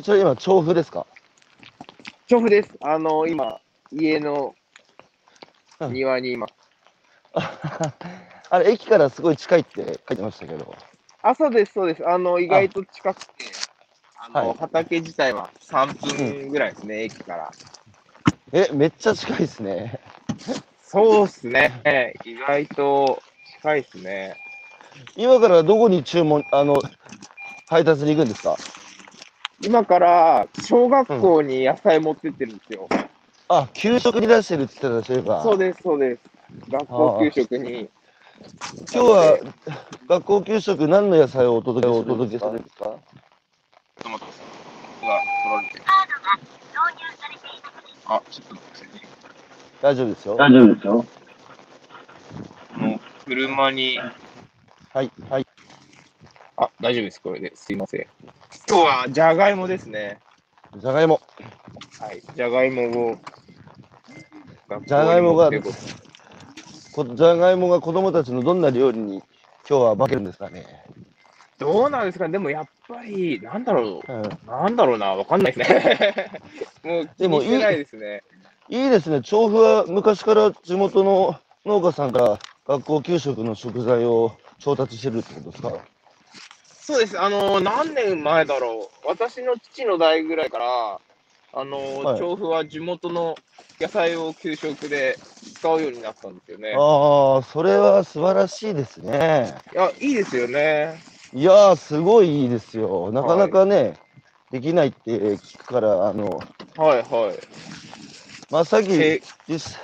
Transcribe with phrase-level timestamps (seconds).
[0.00, 1.06] それ今、調布ですか？
[2.26, 2.70] 調布です。
[2.80, 3.60] あの、今、
[3.92, 4.54] 家の
[5.80, 6.46] うん庭に今。
[7.34, 10.74] あれ、駅からすごい近いって書いてましたけど。
[11.22, 12.08] あ、そうです、そうです。
[12.08, 13.44] あの、意外と近くて、
[14.18, 15.92] あの、はい畑自体は3
[16.40, 17.50] 分ぐらいですね、駅から。
[18.52, 20.00] え、めっちゃ近いですね。
[20.82, 22.14] そうっすね。
[22.24, 23.22] 意外と
[23.60, 24.36] 近いっすね。
[25.16, 26.76] 今からどこに注文、あの、
[27.68, 28.56] 配達に行くんですか？
[29.64, 32.88] 今から小学校に野菜持ってってるんですよ。
[33.48, 35.42] あ、給食に出してるって言ってたでしょ、今。
[35.42, 36.22] そうです、そうです。
[36.68, 37.88] 学校給食に。
[38.92, 39.38] 今日は
[40.08, 42.90] 学校給食何の野菜をお届けお届けするんですか？
[44.02, 44.32] トマトが
[45.02, 45.06] 取
[45.54, 45.84] られてる。
[48.06, 49.02] あ、ちょっと待ってね。
[49.80, 50.36] 大丈夫ですよ。
[50.36, 51.06] 大丈夫ですよ。
[52.74, 53.98] あの、車に、
[54.92, 55.46] はい、はい。
[56.56, 57.52] あ、大丈夫です、これで。
[57.54, 58.06] すいません。
[58.68, 60.18] 今日はじゃがいもですね。
[60.76, 61.20] じゃがいも。
[61.98, 63.18] はい、じゃがいもを。
[64.86, 69.22] じゃがいもがじゃがいもが子供たちのどんな料理に
[69.68, 70.64] 今日は化けるんですかね。
[71.58, 74.38] どうなんですかねでもやっぱり、なんだろうん、う。
[74.46, 75.14] なんだろうな。
[75.14, 76.30] わかんないですね。
[76.82, 78.22] もう、でも気にしてないですね。
[78.68, 79.20] いいですね。
[79.20, 85.91] 調布は昔から地元の農家さんから学校給食の食材を調達してるってことですか
[86.82, 87.20] そうです。
[87.20, 89.06] あの、何年前だろう。
[89.06, 91.00] 私の父の代ぐらいから、
[91.54, 93.36] あの、はい調布は地元の
[93.80, 95.16] 野菜を給食で
[95.54, 96.74] 使うようになったんですよね。
[96.76, 99.54] ああ、それは素晴らしいですね。
[99.72, 101.00] いや、いいですよね。
[101.32, 103.12] いやー、すごいいいですよ。
[103.12, 103.94] なかなかね、
[104.50, 106.40] できないって聞くから、あの、
[106.76, 107.38] はいはい。
[108.50, 109.78] まあ、さっきけ実,、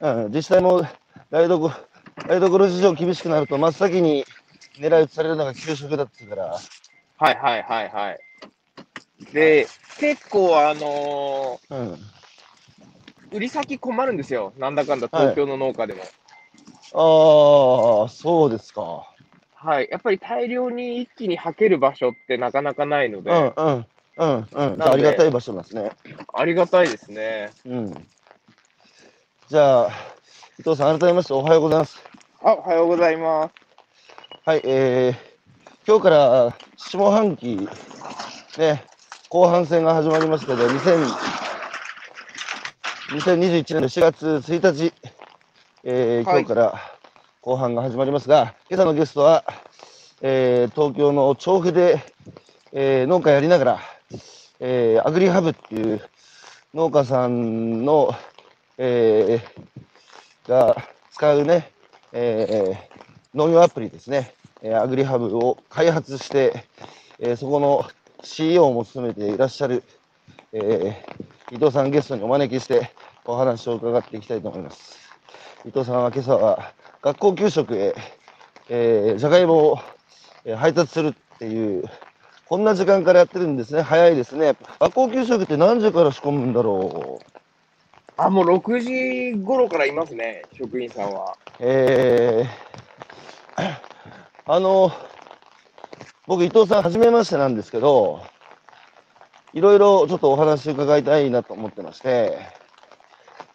[0.00, 0.82] うん、実際も
[1.30, 1.70] 台所
[2.28, 4.24] 台所事情厳しくなると真っ先に
[4.78, 6.58] 狙い撃ちされるのが給食だって言うから、
[7.18, 8.18] はいはいはいはい。
[9.32, 9.66] で、
[9.98, 12.16] 結構あのうん、ー
[13.32, 14.52] 売り先困るんですよ。
[14.58, 16.02] なんだかんだ東京の農家でも。
[16.94, 19.12] ああ、そうですか。
[19.54, 19.88] はい。
[19.90, 23.86] やっぱり大量に一気に履ける場所ってなかなかないので、うんうん
[24.18, 24.82] うんうん。
[24.82, 25.90] ありがたい場所なんですね。
[26.32, 27.50] ありがたいですね。
[27.66, 28.08] うん。
[29.48, 29.90] じゃあ、
[30.58, 32.02] 伊藤さん、改めましておはようございます。
[32.42, 33.65] あ、おはようございます。
[34.46, 35.16] はい、えー、
[35.88, 37.68] 今日から下半期、
[38.58, 38.84] ね、
[39.28, 41.04] 後半戦が始まりますけど、2000
[43.18, 44.92] 2021年の4月1日、
[45.82, 46.42] えーはい。
[46.42, 46.80] 今日から
[47.40, 49.42] 後半が始まりますが、今朝のゲストは、
[50.22, 52.00] えー東京の調布で、
[52.72, 53.80] えー農家やりながら、
[54.60, 56.00] えーアグリハブっていう
[56.72, 58.14] 農家さんの、
[58.78, 60.76] えーが
[61.10, 61.72] 使うね、
[62.12, 62.96] えー
[63.36, 66.64] 農業アプリですね、えーアグリハブを開発して、
[67.18, 67.84] えーそこの
[68.22, 69.82] CEO も務めていらっしゃる、
[70.52, 72.90] えー伊藤さんゲストにお招きして
[73.24, 74.98] お話を伺っていきたいと思います。
[75.64, 76.72] 伊藤さんは今朝は
[77.02, 77.94] 学校給食へ、
[78.68, 79.78] えーじゃがいもを
[80.44, 81.84] えー配達するっていう、
[82.48, 83.82] こんな時間からやってるんですね。
[83.82, 84.54] 早いですね。
[84.80, 87.24] 学校給食って何時から仕込むんだろう？
[88.16, 91.36] あ、もう6時頃からいますね、職員さんは。
[91.60, 93.86] えー
[94.48, 94.92] あの、
[96.28, 98.22] 僕、伊藤さん、はじめましてなんですけど、
[99.52, 102.38] いろいろちょっとお話伺いたいなと思ってまして、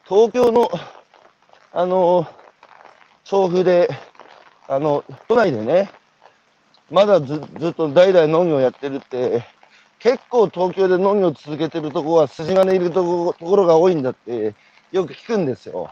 [0.03, 0.69] 東京の、
[1.71, 2.27] あの、
[3.23, 3.89] 調布で、
[4.67, 5.89] あの、都内でね、
[6.89, 9.45] まだずずっと代々農業やってるって、
[9.99, 14.55] 結構東京で農業続けてるとこは筋金いるとこところが多いんだって
[14.91, 15.89] よく聞くんですよ。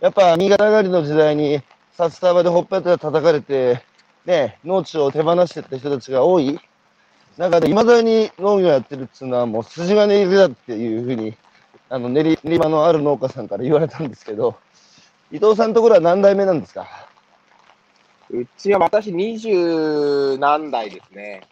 [0.00, 1.62] やっぱ新潟上がりの時代に
[1.92, 3.91] 札束でほっぺた叩かれて、
[4.24, 6.58] ね、農地を手放してった人たちが多い
[7.38, 11.36] 中で、いまだに農業やってるっていうのはもう筋金入りだっていうふうに、
[11.88, 14.56] あの練練馬のある農家さんから言われたんですけど、
[15.30, 16.86] 伊藤さんのところは何代目なんですか？
[18.30, 21.42] うちは私二十何代ですね。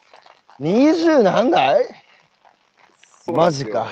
[0.59, 1.85] 二十何代？
[3.27, 3.89] マジか。。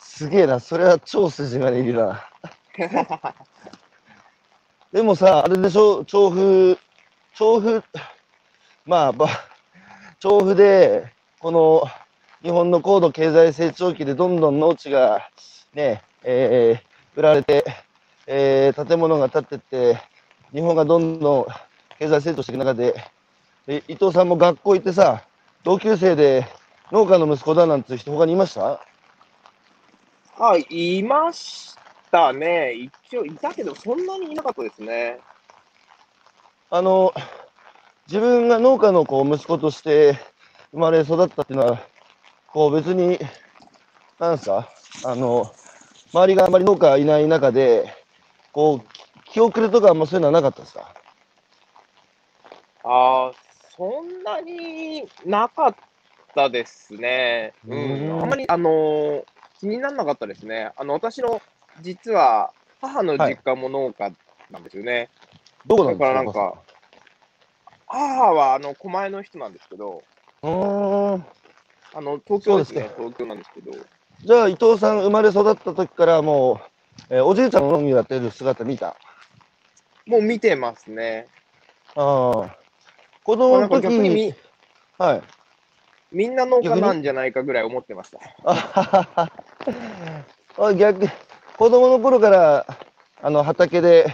[0.00, 2.24] すげえな、それは超筋金入りだな。
[4.92, 6.78] でもさ、あれでしょ、調布、
[7.36, 7.82] 調布、
[8.86, 9.28] まあ、ば
[10.20, 11.84] 調布で、この
[12.42, 15.28] 日本の高度経済成長期でどんどん農地が
[15.74, 17.64] ね、えー売られて、
[18.26, 19.98] えー建物が建ってって、
[20.52, 21.46] 日本がどんどん
[21.98, 22.94] 経済成長していく中で、
[23.66, 25.22] で伊藤さんも学校行ってさ、
[25.62, 26.46] 同級生で
[26.92, 28.80] 農家の息子だなんて人他にいました？
[30.36, 31.76] はい、いまし
[32.10, 32.72] たね。
[32.72, 35.18] 一応いたけど、そんなにいなかったですね。
[36.76, 37.14] あの、
[38.08, 40.18] 自分が農家のこう息子として
[40.72, 41.78] 生まれ育ったっていうのは、
[42.48, 43.16] こう別に、
[44.18, 44.68] なんですか、
[45.04, 45.54] あの、
[46.12, 47.94] 周りがあまり農家いない中で、
[48.50, 50.92] こう、気遅れとかあんまそういうのはなかったですか？
[52.82, 53.32] ああ、
[53.76, 55.76] そんなになかっ
[56.34, 57.54] たですね。
[57.68, 58.20] ううんん。
[58.20, 59.24] あんまり、あのー
[59.60, 60.72] 気にならなかったですね。
[60.76, 61.40] あの、私の、
[61.80, 64.10] 実は、母の実家も農家
[64.50, 65.08] なんですよね。
[65.66, 66.08] どこなんですか？
[66.08, 66.54] だからなんか、
[67.86, 70.02] 母は、あの、狛江の人なんですけど、
[70.42, 71.24] うーん。
[71.94, 72.90] あの、東京ですね。
[72.96, 73.72] 東京なんですけど。
[74.24, 76.60] じゃあ、伊藤さん生まれ育った時からも
[77.10, 78.96] う、えーおじいちゃんの農業やってる姿見た？
[80.06, 81.28] もう見てますね。
[81.94, 82.56] ああ。
[83.22, 84.34] 子供の時に、逆にみ
[84.98, 85.22] はい。
[86.12, 88.18] みんな農家なんじゃないかぐらい思ってました。
[88.44, 89.30] あははは
[90.68, 91.08] あ逆
[91.56, 92.66] 子供の頃から
[93.22, 94.06] あの畑で、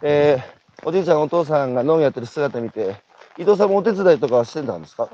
[0.00, 2.96] えーおじいちゃんお父さんが農業やってる姿見て
[3.38, 5.08] 伊藤さんもお手伝いとかはしてたんですか？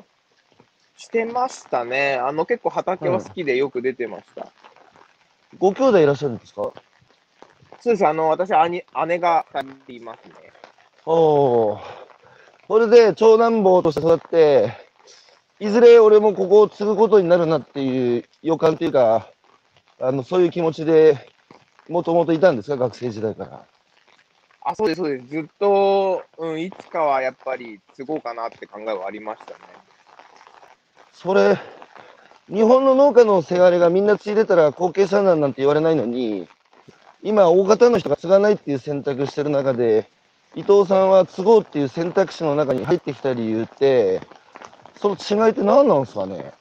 [0.97, 2.15] してましたね。
[2.15, 4.49] あの、結構畑は好きでよく出てました。
[5.59, 6.63] ご兄弟いらっしゃるんですか？
[7.81, 8.07] そうです。
[8.07, 10.35] あの、私、兄、姉が2人いますね。
[11.07, 11.13] お
[11.75, 11.81] お
[12.67, 14.77] これで長男坊として育って
[15.59, 19.31] いずれ俺もここを継ぐことになるなっていう予感というか
[20.01, 21.31] あのそういう気持ちで
[21.89, 22.77] もともといたんですか？
[22.77, 23.65] 学生時代から
[24.69, 25.29] あ、そうです、そうです。
[25.29, 29.61] ずっと、うん、いつかはやっぱり継ごうかなって考えはありましたね。
[31.15, 31.57] それ、
[32.51, 36.47] 日本の農家のせがれがみんな継いでたら後継者なんなんて言われないのに、
[37.23, 40.11] 今、大方の人が継がないっていう選択してる中で、
[40.55, 44.21] 伊藤さんは継ごうっていう選択肢の中に入ってきた理由って、
[44.97, 46.53] その違いって何なんですかね？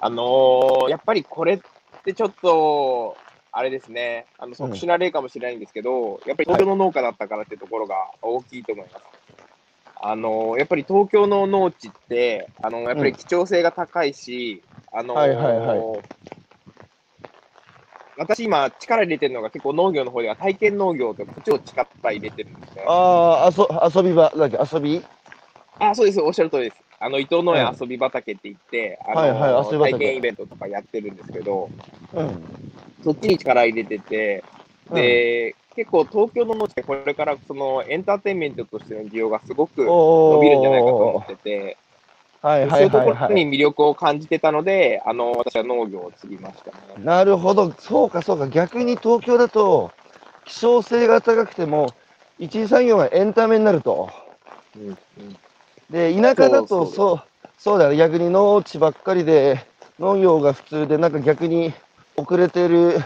[0.00, 1.60] あのーやっぱりこれっ
[2.04, 3.16] てちょっと、
[3.52, 9.04] あれですね、あの特殊な例かもしれないんですけど、やっぱり東京の農家だったからってところが大きいと思います。
[10.02, 14.62] あのーやっぱり東京の農地って、あのやっぱり貴重性が高いし、
[14.92, 15.80] あのーはいはいはい
[18.16, 22.84] 私今力入れてるのが結構農業の方では体験農業とかこっちを力入れてるんですね。
[22.86, 24.58] ああ、遊び場だっけ？
[24.76, 25.02] 遊び？
[25.78, 26.76] あ、そうです、おっしゃる通りです。
[27.02, 31.70] あの伊藤農園遊び畑って言って、あのはいはい体験イベントとかやってるんですけど、
[32.12, 32.44] うん。
[33.02, 34.44] そっちに力入れてて、
[34.92, 41.78] で、結構東京の農地ってこれからそのエンターテインメントとしての需要がすごく伸伸びるんじゃないかと思ってて、
[42.42, 43.28] はいそういうとこはいはいはい。
[43.30, 47.02] ろに魅力を感じてたので、あの私は農業を継ぎましたね。
[47.02, 49.90] なるほど、そうかそうか、逆に東京だと、
[50.44, 51.94] 希少性が高くても、
[52.38, 54.10] 一次産業がエンタメになると。
[54.76, 54.96] うんうん
[55.90, 57.20] で、田舎だとそう
[57.58, 59.66] そう、だよ、逆に農地ばっかりで、
[59.98, 61.74] 農業が普通で、なんか逆に
[62.16, 62.98] 遅れてる、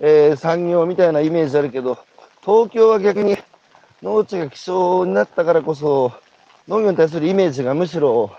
[0.00, 1.98] えー産業みたいなイメージあるけど、
[2.44, 3.36] 東京は逆に
[4.02, 6.12] 農地が希少になったからこそ、
[6.66, 8.34] 農業に対するイメージがむしろ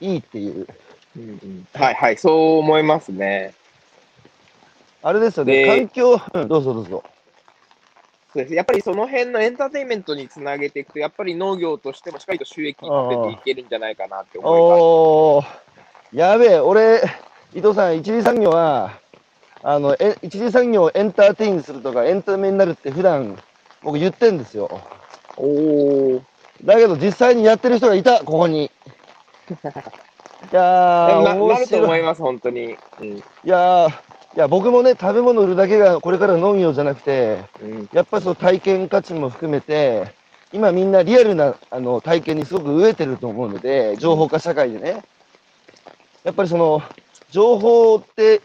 [0.00, 0.66] いいっていう、
[1.16, 1.66] うんうん。
[1.74, 3.52] はいはい、そう思いますね。
[5.02, 7.04] あれですよね、で環境、うん、どうぞどうぞ。
[8.34, 15.46] そうですやっぱりその辺のエンターテインメントにつなげていくと、やっぱり農業としてもしっかりと収益に立てていけるんじゃないかなって思いま
[16.12, 16.16] す。
[16.16, 17.00] やべえ、俺、
[17.54, 18.98] 伊藤さん、一次産業は、
[19.62, 23.40] あの、え一次産業をエンターテインするとか、エンタメになるって普段、
[23.84, 24.80] 僕言ってんですよ。
[25.36, 26.20] おー
[26.64, 28.64] だけど実際にやってる人がいた、ここに。
[28.66, 28.70] い
[30.50, 32.00] やー、なな面ると思白い。
[32.00, 32.76] います、本当に。
[33.00, 33.92] うんいやー、
[34.36, 40.12] いや、僕もね、食べ物売るだけがこれから農業じゃなくて、うんやっぱりその体験価値も含めて、
[40.52, 45.04] 今みんなリアルなあの体験にすごく飢えてると思うので、情報化社会でね。
[46.24, 46.82] やっぱりその、
[47.30, 48.40] 情報って、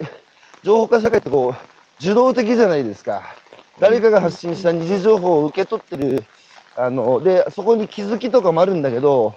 [0.64, 3.24] 情報化社会ってこう、受動的じゃないですか。
[3.80, 6.24] 誰かが発信した二次情報を受け取ってる、
[6.76, 9.34] あの、で、そこに気づきとかもあるんだけど、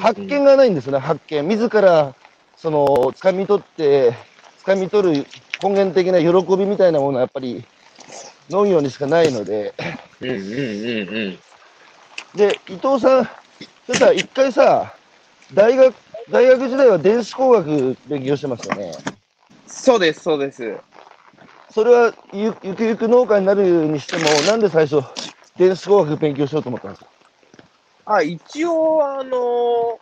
[0.00, 1.46] 発見がないんですよね、発見。
[1.48, 2.14] 自ら、
[2.56, 4.14] その、掴み取って、
[4.64, 5.26] 掴み取る
[5.62, 7.64] 根源的な喜びみたいなものはやっぱり
[8.48, 9.74] 農業にしかないので、
[10.20, 10.46] うんうんうん
[11.16, 11.38] うん。
[12.34, 13.28] で、伊藤さん、
[13.86, 14.94] そしたら一回さ、
[15.54, 15.94] 大学、
[16.30, 18.94] 大学時代は電子工学勉強してましたよね。
[19.66, 20.76] そうです、そうです。
[21.70, 25.04] それはゆゆくゆく農家になるにしても、なんで最初、
[25.56, 27.10] 電子工学勉強しようと思ったんですか？
[28.06, 30.00] あ、一応、あの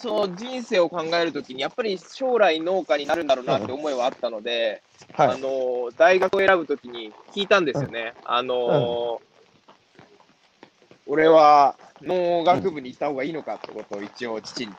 [0.00, 4.82] その人生を考えるときに、やっぱり将来農家になるんだろうなって思いはあったので、
[5.18, 5.40] あはい。
[5.40, 5.48] の
[5.98, 8.14] 大学を選ぶときに聞いたんですよね。
[8.24, 9.20] あの
[11.06, 14.72] 俺は農学部に行った方がいいのかってことを一応父に。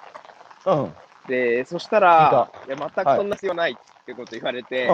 [0.65, 0.93] うん。
[1.27, 3.75] で、そしたら、いや、全くそんな必要ないっ
[4.05, 4.87] てこと言われて、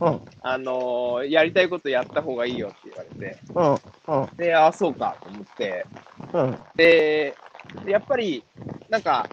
[0.00, 0.08] うん。
[0.08, 0.20] うん。
[0.42, 4.22] あのやりたいことやった方がいいよって言われて、うん。
[4.22, 4.36] うん。
[4.36, 5.86] で、ああ、そうかと思って、
[6.34, 6.58] うん。
[6.76, 7.36] で、
[7.84, 8.44] でやっぱり、
[8.88, 9.26] なんか、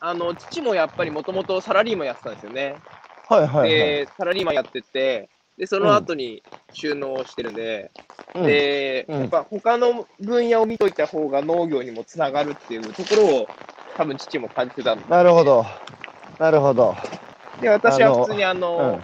[0.00, 2.80] あの、父もやっぱりもともとサラリーマンやってたんですよね。
[3.28, 3.70] はいはいはい。
[3.70, 7.90] で、サラリーマンやってて、で、その後に収納をしてるんで、
[8.34, 13.48] うんで、うんやっぱ他の分野を見といた方が農業にもつながるっていうところを、
[13.96, 15.64] 多分父も感じてたんで、なるほど。
[16.38, 16.94] なるほど。
[17.60, 19.02] で私は普通にあの、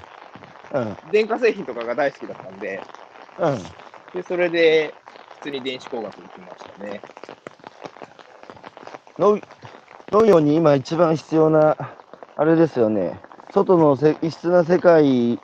[0.72, 0.80] うん。
[0.80, 0.96] うん。
[1.10, 2.84] 電化製品とかが大好きだったんで、
[3.38, 3.58] うん。
[4.12, 4.94] でそれで
[5.32, 7.02] 普通に電子工学行きましたね。
[9.18, 9.40] 農
[10.14, 11.76] 農業に今一番必要な、
[12.36, 13.20] あれですよね。
[13.52, 15.40] 外のせ異質な世界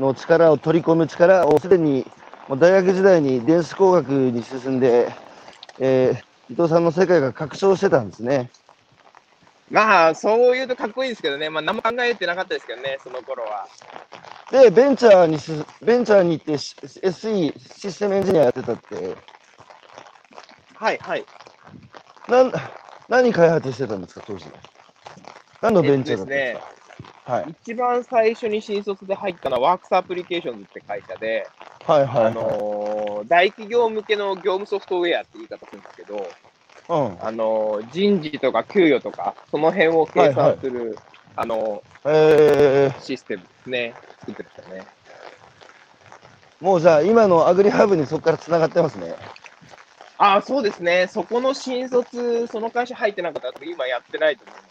[0.00, 2.04] の力を取り込む力をすでに
[2.48, 5.12] もう大学時代に電子工学に進んで、
[5.78, 8.50] えー伊藤さんの世界が拡張してたんですね。
[9.70, 13.68] まあ、そう言うとかっこいいですけどね、まあ、何も考えてなかったですけどね、その頃は。
[14.50, 19.14] で、ベンチャーにす、ベンチャーに行ってし SE、システムエンジニアやってたって、
[20.74, 21.24] はいはい。
[22.26, 22.52] なん、
[23.10, 24.46] 何開発してたんですか、当時。
[25.60, 26.60] 何のベンチャーだったんえっとで
[27.16, 27.56] すか、はい。
[27.62, 31.46] 一番最初に新卒で入ったのは、ワークスアプリケーションズって会社で、
[31.84, 32.26] はいはい、はい。
[32.26, 36.26] あのー大企業向けの業務ソフトウェアって言い方するんですけど、
[36.88, 37.26] うん。
[37.26, 40.96] あのー人事とか給与とか、その辺を計算する、
[41.34, 44.86] あのえー、ーシステムですね、作ってましたね。
[46.60, 49.16] もうじゃあ、今のアグリハブにそこからつながってますね。
[50.22, 54.70] ああ、そうですね、そこの新卒、その会社入ってなかったら、今やってないと思います。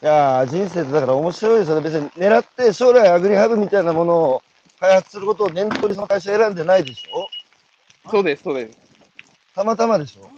[0.00, 1.82] いやー、人生ってだから面白いですよね。
[1.82, 4.42] 別に狙って将来アグリハブみたいなものを
[4.78, 7.26] 開発することを念頭にその会社選んでないでしょ？
[8.08, 8.78] そうです、そうです。
[9.56, 10.30] たまたまでしょ？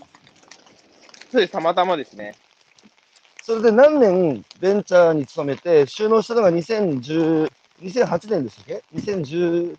[1.31, 2.35] そうです、たまたまですね。
[3.43, 9.77] それで何年ベンチャーに勤めて、収納したのが2010、2008年でしたっけ ?2010、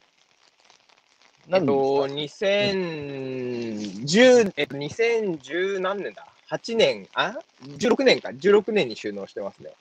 [1.48, 7.36] えっ何と、年ですか2010、えっと、2010何年だ ?8 年、あ
[7.77, 8.30] ?16 年か。
[8.30, 9.72] 16年に収納してますね。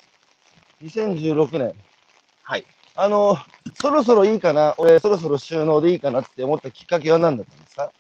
[0.83, 1.75] 2016年。
[2.43, 2.65] はい。
[2.95, 3.37] あの、
[3.75, 7.91] そろそろいいかな、俺そろそろ収納でいいかなって思ったきっかけは何だったんですか？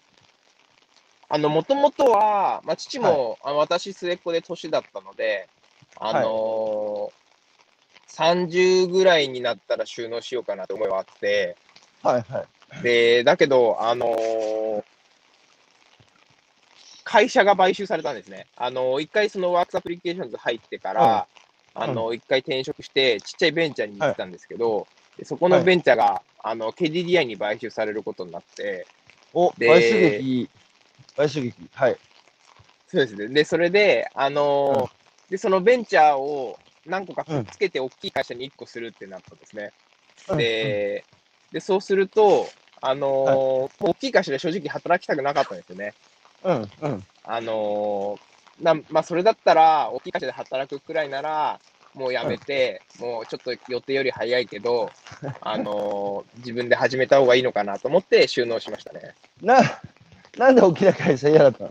[1.28, 5.48] あの、もともとは、まあ、父も、あ私末っ子で年だったので、
[5.98, 7.16] あのー
[8.08, 11.54] 30ぐらいになったら収納しようかなって思いはあって、
[12.02, 12.46] はいはい。
[12.82, 14.82] で、だけど、あのー
[17.08, 18.46] 会社が買収されたんですね。
[18.56, 21.26] あのー一回そのワークスアプリケーションズ入ってから、
[21.74, 28.86] あのー一回転職して、ちっちゃいベンチャーに行ってたんですけど、でそこのベンチャーが、あの、KDDI に買収されることになって、
[29.32, 30.50] お、で買収劇、
[31.16, 31.54] 買収劇。
[31.74, 31.96] はい。
[32.88, 33.28] そうですね。
[33.28, 34.86] で、それで、あのーうん
[35.28, 36.56] で、そのベンチャーを
[36.86, 39.72] 何個かくっつけて大きい会社に1個するってなったんですね。
[40.38, 41.04] で、
[41.52, 42.46] で、そうすると、
[42.82, 45.94] あのーもう大きい会社で正直働きたくなかったんですよね。
[46.44, 47.04] うん、うん。
[47.24, 51.58] あのーなまあ、それだったら、大きい会社で働くくらいなら、
[51.94, 54.90] もうやめて、もうちょっと予定より早いけど、
[55.40, 59.14] あのー自分で始めた方がいいのかなと思って収納しましたね。
[59.42, 59.60] な、
[60.38, 61.70] なんで大きな会社嫌だったの？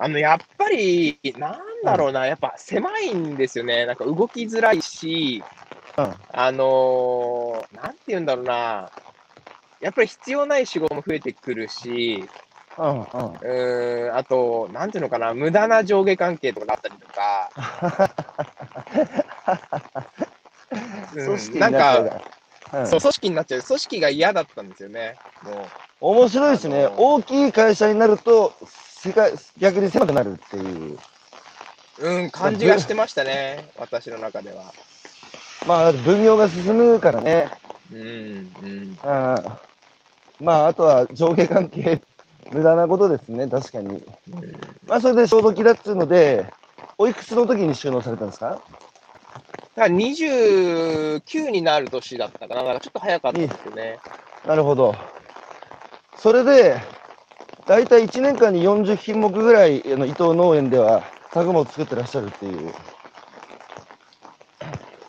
[0.00, 3.84] あの、やっぱり、なんだろうな、やっぱ狭いんですよね。
[3.86, 5.42] なんか動きづらいし、
[5.98, 8.90] うんあのーなんて言うんだろうな、
[9.80, 12.28] やっぱり必要ない仕事も増えてくるし、
[12.78, 12.96] うん、うん。
[12.96, 17.50] うーん、あと、なんていうのかな、無駄な上下関係とかがあったりとか、
[21.14, 21.98] うん組なんか。
[22.00, 23.62] うんそう、組織になっちゃう。
[23.62, 25.16] 組織が嫌だったんですよね。
[25.42, 25.66] も
[26.00, 26.90] 面白いですねあ。
[26.90, 30.98] の大きい会社になると、世界、逆に狭くなるっていう。
[31.98, 33.70] う、うん、感じがしてましたね。
[33.78, 34.74] 私の中では。
[35.68, 37.50] まあ、分業が進むからね。
[37.92, 38.96] うん、うん。
[39.02, 39.60] あ
[40.40, 42.00] まあ、あとは上下関係、
[42.50, 44.00] 無駄なことですね、確かに。
[44.86, 46.54] まあ、それで消毒だっつうので、
[46.96, 48.46] おいくつの時に収納されたんですか？
[48.50, 48.62] だか
[49.76, 52.62] ら29になる年だったかな。
[52.62, 54.00] だからちょっと早かったんですよね。
[54.46, 54.96] なるほど。
[56.14, 56.80] それで、
[57.66, 61.02] 大体1年間に40品目ぐらい、あの伊藤農園では、
[61.34, 62.74] 作物を作ってらっしゃるっていう。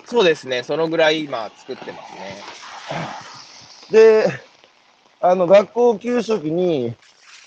[0.10, 0.64] そうですね。
[0.64, 2.42] そのぐらい今作ってますね。
[3.92, 4.28] で、
[5.22, 6.96] あの、学校給食に、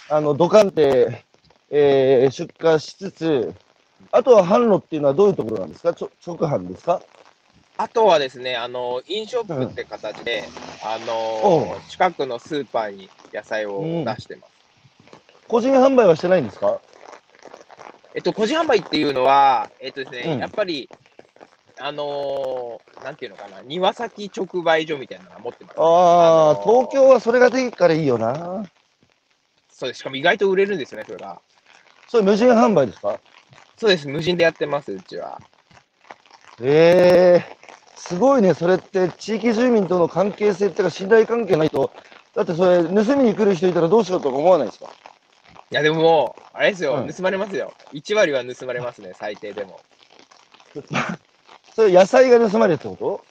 [0.09, 1.25] あの、土管って、
[1.71, 3.53] えー出荷しつつ、
[4.11, 5.93] あとは販路っていうのはどういうところなんですか？
[5.95, 7.03] ちょ直販ですか？
[7.79, 10.45] あとはですね、あの、飲食って形で、
[10.85, 10.99] あ
[11.43, 14.53] おの、近くのスーパーに野菜を出してます。
[15.49, 16.81] 個人販売はしてないんですか？
[18.15, 20.39] えっと、個人販売っていうのは、えっとですね、うん。
[20.39, 20.89] やっぱり、
[21.79, 28.65] あのーなんていうのかな、庭先直売所みたいなのを持ってます、ああ、あのー東京はそれができるからいいよな。
[29.71, 29.99] そうです。
[29.99, 31.41] しかも意外と売れるんですよね、それが。
[32.09, 33.19] それ無人販売ですか？
[33.77, 34.07] そうです。
[34.07, 35.41] 無人でやってます、うちは。
[36.63, 37.57] ええ
[37.97, 38.55] すごいね。
[38.55, 41.91] それって地域住民との関係性っていうか信頼関係ないと、
[42.35, 44.87] だってそれ盗みに来る人いたらどうしようとか思わないですか？
[45.71, 47.73] いや、でももう、あれですよ、うん盗まれますよ。
[47.93, 49.81] 1割は盗まれますね、最低でも。
[51.75, 53.25] それ野菜が盗まれるってこと？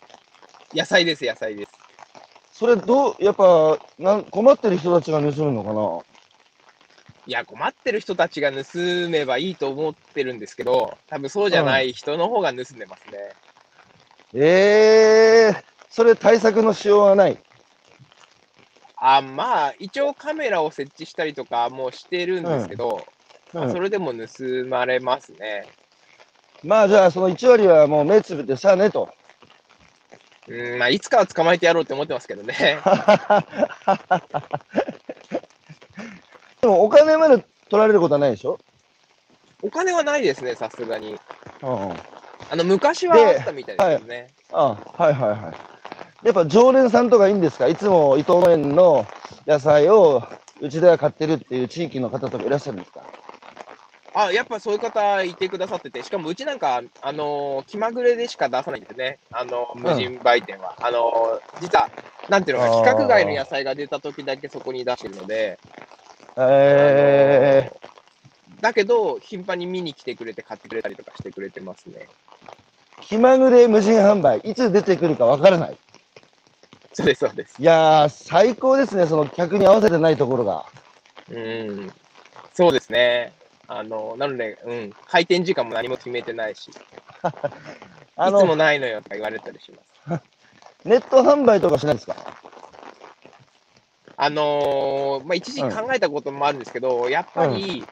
[0.74, 1.72] 野菜です、野菜です。
[2.54, 6.04] それどう、やっぱなん困ってる人たちが盗むのかな？
[7.28, 8.58] いや、困ってる人たちが盗
[9.10, 13.18] めばいいと思ってるんですけど、多分そうじゃない人の方が盗んでますね。
[14.34, 17.38] ええそれ対策のしようはない？
[18.96, 23.06] あまあ、一応カメラを設置したりとかもしてるんですけど、
[23.54, 24.20] うんそれでも盗
[24.70, 25.68] まれますね。
[26.64, 29.10] まあじゃあその1割はもう目つぶってさあねと。
[30.48, 32.80] うん、まあ、いつかは捕まえてやろうって思ってますけどね。
[36.62, 38.60] でもお金まで取られることはないでしょ？
[39.62, 41.12] お金はないですね、さすがに。
[41.14, 41.20] うん。
[41.70, 41.96] あ
[42.56, 44.28] の、昔はあったみたいですよね。
[44.52, 45.36] あはいはいは
[46.24, 46.26] い。
[46.26, 47.68] やっぱ常連さんとかいいんですか？
[47.68, 49.06] いつも伊藤園の
[49.48, 50.24] 野菜を
[50.60, 53.04] うちでは買ってるっていう地域の方とかいらっしゃるんですか？
[54.14, 59.20] あ、やっぱそういう方いてくださってて、しかもうちなんか、あのー気まぐれでしか出さないんですね。
[59.32, 60.76] あのー無人売店は。
[60.82, 61.90] あのー実は、
[62.28, 65.60] なんていうのか、規格外の野菜が出た時だけそこに出してるので、
[66.38, 67.72] え
[68.62, 72.10] だけど、頻繁に見に来てくれて買ってくれたりとかしてくれてますね。
[73.02, 75.78] ー、気まぐれ無人販売、いつ出てくるかわからない。
[76.94, 77.62] そうです、そうです。
[77.62, 80.66] いやー、最高ですね、その客に合わせてないところが。
[81.30, 81.94] うん。
[82.54, 83.34] そうですね。
[83.74, 86.74] あのーなので、うん、開店時間も何も決めてないし、 い
[88.18, 89.90] あつもの、ないのよとか言われたりします。
[90.86, 92.16] ネット販売とかしないですか？
[94.18, 97.88] あのーまあ、一時期考えたこともあるんですけど、やっぱり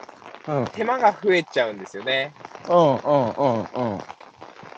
[0.46, 2.34] うん、うん、手間が増えちゃうんですよね。
[2.68, 4.00] うん、うん、うん。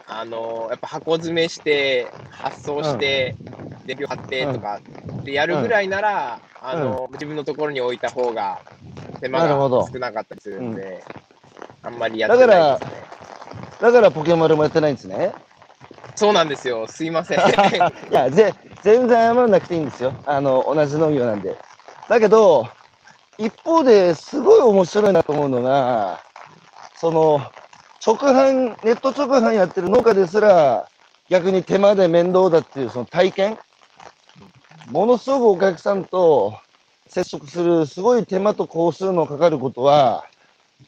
[0.07, 3.35] あのーやっぱ箱詰めして、発送して、
[3.87, 4.81] 伝票貼ってとか
[5.25, 8.59] でやるぐらいなら、あのー自分のところに置いた方が
[9.21, 9.49] 手間が
[9.93, 11.05] 少なかったりするんで、
[11.83, 13.03] あんまりやってないですね。
[13.81, 15.33] だからポケマルもやってないんですね？
[16.15, 16.87] そうなんですよ。
[16.87, 17.39] すいません。
[17.41, 17.43] い
[18.11, 20.13] や、ぜ全然謝らなくていいんですよ。
[20.27, 21.57] あの、同じ農業なんで。
[22.09, 22.69] だけど、
[23.39, 26.21] 一方ですごい面白いなと思うのが、
[26.97, 27.41] その、
[28.05, 30.89] 直販、ネット直販やってる農家ですら、
[31.29, 33.59] 逆に手間で面倒だっていうその体験、
[34.91, 36.59] ものすごくお客さんと
[37.07, 40.25] 接触する、すごい手間と工数のかかることは、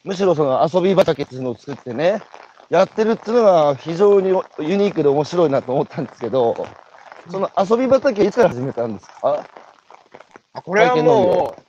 [0.03, 2.21] むしろその遊び畑っていうのを作ってね、
[2.69, 6.67] やってるっていうのが非常にユニークで面白いなと思ったんですけど、
[7.31, 9.45] その遊び畑いつから始めたんですか？
[10.53, 11.61] あこれはもう、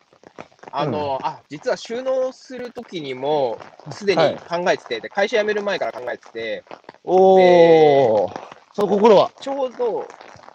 [0.72, 3.58] あの、あ、実は収納するときにも、
[3.90, 6.64] すでに考えてて、で会社辞める前から考えてて、
[7.04, 8.32] おー、
[8.72, 9.30] その心は？
[9.40, 9.98] ちょうど、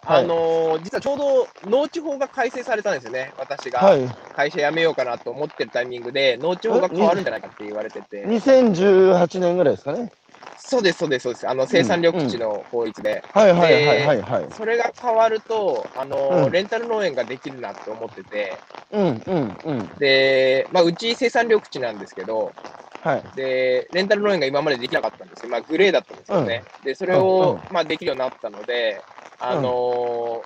[0.04, 0.24] はい。
[0.24, 4.00] あの実はちょうど農地法が改正されたんですよね、私がはい。
[4.36, 10.10] 会社辞めようかなと思ってるタイミングで、農地法が変わるんじゃないかって言われてて、2018年ぐらいですかね。
[10.56, 14.52] そうです、そうです、そうです、あの生産緑地の法律で、はいはいはいはいはい。
[14.52, 18.62] それが変わると、あのうんレンタル農園ができるなって思ってて、
[18.92, 19.98] うんうんうん。
[19.98, 22.54] で、まあ、うち生産緑地なんですけど、
[23.00, 23.22] はい。
[23.34, 25.50] で、レンタル農園が今までできなかったんですよ。
[25.50, 26.64] まあ、グレーだったんですよね。
[26.84, 29.04] で、それうんを、うまあ、できるようになったので、
[29.38, 30.44] あのー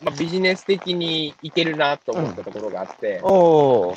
[0.00, 3.96] まあ、ビジネス的にいけるなと思ったところがあって、おー。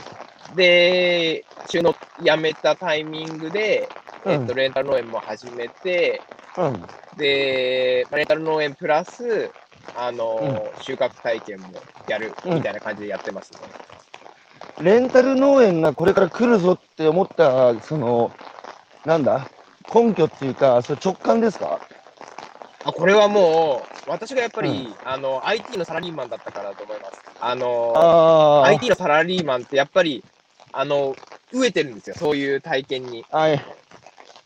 [0.55, 3.89] で、収納辞めたタイミングで、
[4.25, 6.21] えっと、うんレンタル農園も始めて、
[6.57, 6.83] うん。
[7.17, 9.51] で、まあレンタル農園プラス、
[9.95, 11.67] あのー収穫体験も
[12.07, 13.59] やるみたいな感じでやってますね。
[14.81, 18.31] レンタル農園がこれから来るぞって思った、その、
[19.05, 19.49] なんだ？
[19.93, 21.79] 根拠っていうか、それ直感ですか？
[22.85, 27.21] あこれはもう、私がやっぱり、うあの、IT のサラリーマンだったからだと思います。
[27.41, 28.63] あのあ。
[28.67, 30.23] IT のサラリーマンってやっぱり、
[30.71, 31.15] あの、
[31.53, 33.25] 飢えてるんですよ、そういう体験に。
[33.31, 33.61] はい。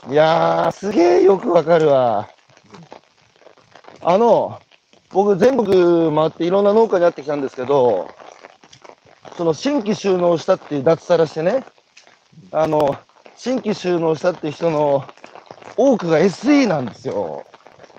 [0.09, 2.29] いやー、すげえよくわかるわ。
[4.01, 4.59] あの、
[5.11, 8.09] 僕全国回っていろんな農家に会ってきたんですけど、
[9.37, 11.65] その新規収納したっていう脱サラしてね、
[12.51, 12.97] あの、
[13.35, 15.05] 新規収納したっていう人の
[15.77, 17.45] 多くが SE なんですよ。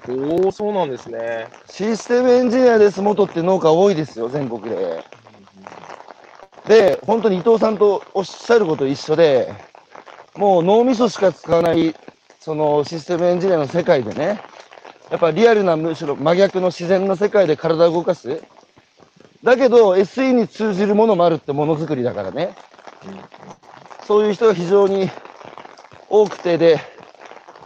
[0.08, 1.50] おお、そうなんですね。
[1.66, 5.02] システムエンジニアです元って農家多いですよ、全国で。
[6.66, 9.54] で、本当に伊藤さんとおっしゃること一緒で、
[10.36, 11.94] もう脳みそしか使わない、
[12.40, 14.40] そのシステムエンジニアの世界でね、
[15.10, 18.42] やっぱリアルなむしろ真逆の自然の世界で体を動かす。
[19.44, 22.54] だけど SE に通じるものもあるってものづくりだからね。
[24.06, 25.10] そういう人が非常に
[26.08, 26.80] 多くてで、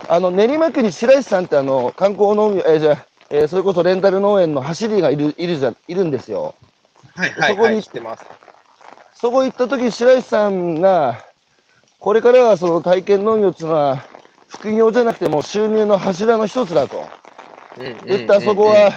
[0.08, 6.54] あの、練馬区に白石さんってあの、観光農業、えーじゃあえーそれこそレンタル農園の走りがいる、いるじゃ、いるんですよ。
[7.14, 8.24] はいはい、そこにはい、知ってます。
[9.20, 11.24] そこ行った時、白石さんが、
[11.98, 14.04] これからはその体験農業っていうのは、
[14.46, 17.04] 副業じゃなくてもう収入の柱の一つだと。
[18.06, 18.92] 言ったそこは、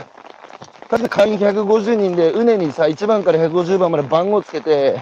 [0.91, 5.01] 確か会員150人で、うねにさ、1番から150番まで番号つけて、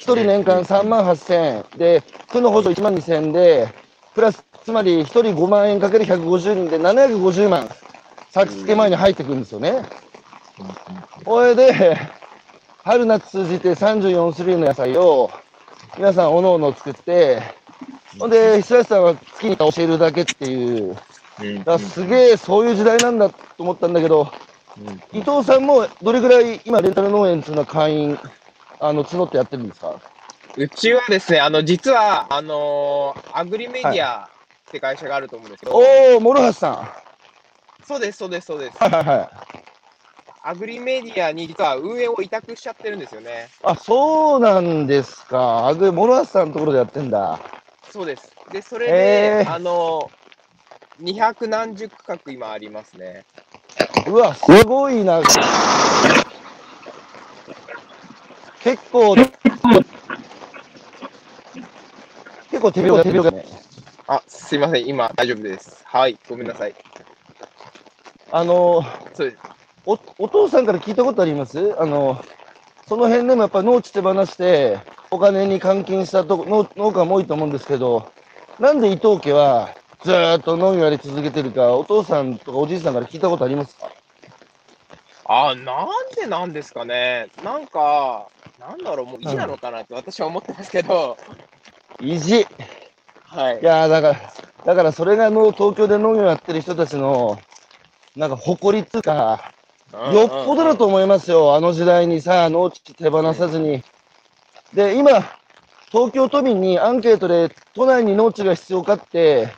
[0.00, 3.68] 人年間3万8000円、で、区の補助1万2000円で、
[4.14, 7.70] プラス、つまり1人5万円かける150人で750万、
[8.32, 9.82] 先付け前に入ってくるんですよね。
[11.24, 11.96] これで、
[12.88, 15.30] 春夏通じて34種類の野菜を、
[15.98, 17.42] 皆さんおのおの作って、
[18.18, 20.96] ほんで、久石さんは月に教えるだけっていう、
[21.38, 24.32] うんだからすげえそういう時代なんだと思ったんだけど、
[25.12, 28.18] 伊藤さんもどれぐらい今、レンタル農園っていうのは会員、
[28.80, 30.00] あの、募ってやってるんですか？
[30.56, 36.72] うちはですね、あの、実は、あのーアグリメディアって会社があると思うんですけど、おー、諸橋さん。
[36.76, 37.02] は
[37.86, 38.76] そうです、そうです、そうです。
[38.76, 39.58] いはいはい。
[40.42, 43.48] アグリメディアに実は運営を委託しちゃってるんですよね。
[43.62, 45.66] あ、そうなんですか。
[45.66, 47.38] あぐ、諸橋さんのところでやってんだ。
[47.90, 48.32] そうです。
[48.52, 53.24] で、それで、へーあのー、200何十区画今ありますね。
[54.06, 55.20] うわ、すごいな。
[58.62, 59.16] 結構、
[62.50, 63.44] 結構手秒手秒がね。
[64.06, 65.82] あ、すいません、今大丈夫です。
[65.84, 66.74] はい、ごめんなさい。
[68.30, 68.82] あの、
[69.14, 69.57] そうです。
[69.88, 71.74] お、お父さんから聞いたことあります？
[71.80, 72.22] あの、
[72.86, 78.06] その辺でもやっぱ農地手放して、お金に換金したと農農家も多いと思うんですけど、
[78.58, 79.70] なんで伊藤家は
[80.02, 83.90] ずーっと農業やり続けてるか、お父さんとかおじいさんから聞いたことありますか？
[85.24, 87.28] あ、なんでなんですかね。
[87.42, 91.16] なんか、なんだろう、もう意地なのかなって私は思ってますけど、
[91.98, 92.40] 意地？
[92.42, 92.46] い
[93.24, 93.64] はい。
[93.64, 94.32] やーだから、
[94.66, 97.38] だからそれがの東京で農業やってる人たちの、
[98.16, 99.54] なんか誇りっつうか、
[99.92, 101.54] よっぽどだと思いますよ。
[101.54, 103.82] あの時代にさ、農地手放さずに。
[104.74, 105.10] で、今、
[105.90, 109.48] 東京都民にアンケートで都内に農地が必要かって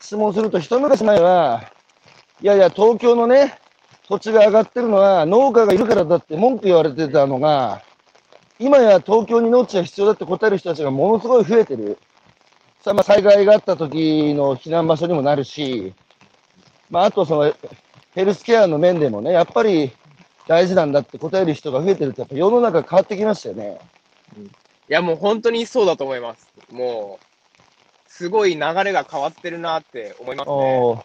[0.00, 1.64] 質問すると、一昔前は、
[2.40, 3.58] いやいや、東京のね、
[4.08, 7.82] 土地が上がってるのは農家がいるからだって文句言われてたのが、
[8.60, 11.98] 今や東京に農地が必要だって答える人たちがものすごい増えてる。
[12.82, 15.94] さまあ、災害があった時の避難場所にもなるし、
[16.90, 17.54] まあ、あとその
[18.14, 19.92] ヘルスケアの面でもね、やっぱり
[20.46, 23.78] 大事なんだって答える人が増えてるって、やっぱ世の中変わってきましたよね。
[24.88, 26.48] いや、もう本当にそうだと思います。
[26.70, 27.26] もう、
[28.10, 31.02] すごい流れが変わってるなって思いますね。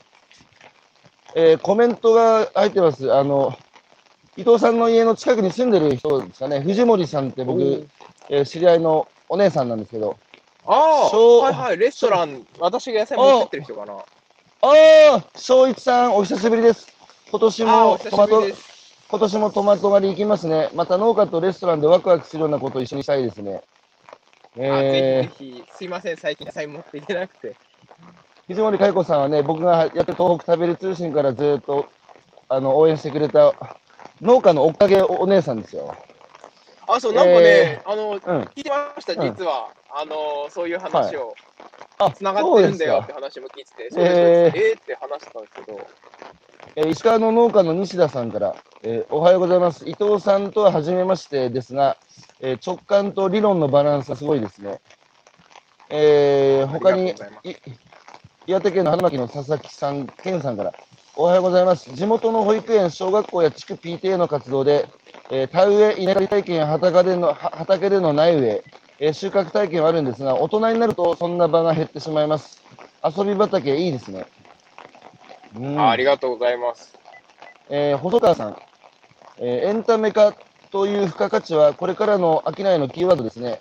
[1.35, 3.13] えーコメントが入ってます。
[3.13, 3.57] あの、
[4.35, 6.59] 伊藤さんの家の近くに住んでる人ですかね。
[6.61, 7.87] 藤森さんって僕、
[8.29, 10.17] えー知り合いのお姉さんなんですけど。
[10.65, 13.93] ああ、はいはい、レストラン、私が野菜持ってってる人かな。
[13.93, 14.03] あ
[14.61, 16.96] あ、正一さん、お久しぶりです。
[17.29, 18.43] 今年も久トマト。
[19.09, 20.69] 今年もトマト狩り行きますね。
[20.75, 23.61] また農家とレストランでワクワクするようなことを一緒にしたいですね。
[24.55, 27.55] あえーぜひぜひ、すいません、最近野菜持っていけなくて。
[28.47, 31.85] 藤森佳代子さんはね、僕がやってる東北食べる通信からずっと
[32.47, 33.53] あの応援してくれた
[34.21, 35.95] 農家の追っかけお姉さんですよ。
[36.87, 38.19] あ、そう、なんかね、えあの、うん。
[38.19, 39.69] 聞いてました、うん実は。
[39.93, 41.35] あの、そういう話を。
[41.59, 41.76] あ、つ
[42.21, 43.19] ながってるんだよってか。
[43.19, 45.87] 話も聞いてて、えーそうですそうですえーって話してたんですけど、
[46.75, 49.87] えー石川の農家の西田さんから、えーおはようございます。
[49.89, 51.97] 伊藤さんとは初めましてですが、
[52.41, 54.79] えー直感と理論のバランスがすごいですね。
[55.89, 57.15] えー他に
[58.45, 60.73] 岩手県の花巻の佐々木さん、健さんから、
[61.17, 61.91] おはようございます。
[61.93, 64.87] 地元の保育園、小学校や地区 PTA の活動で、
[65.31, 68.63] えー田植え、稲刈り体験や畑でのは畑での苗植え、
[68.99, 72.61] えー収穫体験はあるんですが、大人になるとそんな場が減ってしまいます。
[73.03, 74.25] 遊び畑いいですね。
[75.55, 76.97] うんあありがとうございます。
[77.69, 78.57] えー細川さん、
[79.39, 80.33] えーエンタメ化
[80.71, 83.59] という付加価値はこれからの商いのキーワードですね。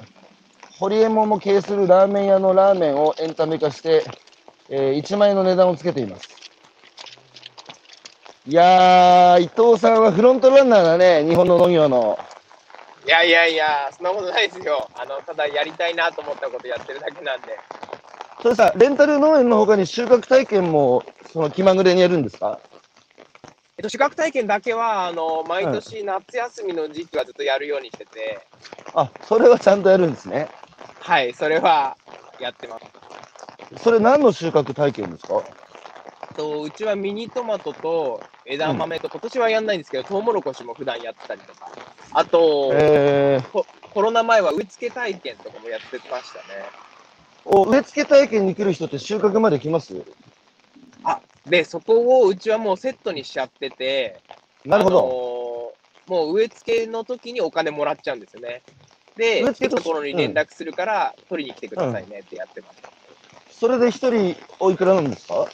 [0.78, 4.04] ホリエモンも経営するラーメン屋のラーメンをエンタメ化して、
[4.70, 6.28] えー1万円の値段をつけています。
[8.48, 12.18] いやー、伊藤さんはフロントランナーだね、日本の農業の。
[13.06, 14.88] いやいやいや、そんなことないですよ。
[14.94, 17.56] あの、ただやりたいなと思ったことやってるだけなんで。
[18.42, 22.58] それさ、レンタル農園の他に収穫体験もその気まぐれにやるんですか？
[23.78, 28.40] えっと、資格体験だけは、あの、毎年夏休みの時期はずっとやるようにしてて、
[28.94, 30.48] あ、それはちゃんとやるんですね。
[30.98, 31.96] はい、それは
[32.40, 32.86] やってます。
[33.82, 35.42] それ何の収穫体験ですか？
[36.36, 41.70] とうちはミニトマトと枝豆と、今年はやんないんですけど、トウモロコシも普段やってたりとか、
[42.12, 46.44] あと、えー、ココロナ前は植え付け体験とかもやってましたね。
[47.44, 49.94] お植え付け体験に来る人って収穫まで来ます？
[51.46, 54.20] で、そこをうちはもうセットにしちゃってて、
[54.64, 54.98] なるほど。
[54.98, 55.36] あのー
[56.06, 58.62] もう植え付けの時にお金もらっちゃうんですよね。
[59.16, 62.78] で、植え付けところに連絡するから、取りに来てくださいねってやってます。
[63.50, 65.48] それで一人おいくらなんですか？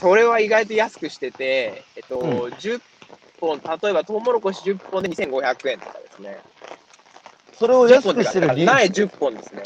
[0.00, 2.80] それは意外と安くしてて、えっと、うん10
[3.40, 6.38] 本、例えばトウモロコシ10本で2500円とかですね。
[7.58, 9.62] それを10安本くしてる理由、苗10本ですね。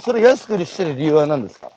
[0.00, 1.70] それ安くしてる理由は何ですか？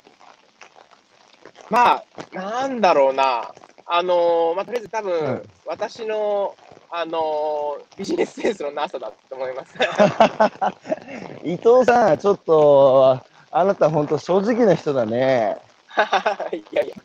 [1.70, 3.52] まあ、なんだろうな。
[3.92, 6.56] あのーまあ、とりあえず多分、うん私の、
[6.92, 9.76] あのービジネスセンスのなさだと思います。
[11.46, 13.20] 伊藤さん、ちょっと、
[13.52, 15.58] あなた本当正直な人だね。
[16.52, 16.96] いやいや、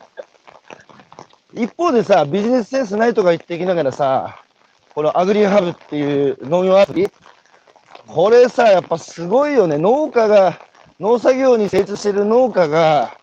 [1.56, 4.42] 一方でさ、ビジネスセンスないとか言ってきながらさ、
[4.94, 7.08] このアグリハブっていう農業アプリ、
[8.06, 9.78] これさ、やっぱすごいよね。
[9.78, 10.58] 農家が、
[11.00, 13.16] 農作業に精通してる農家が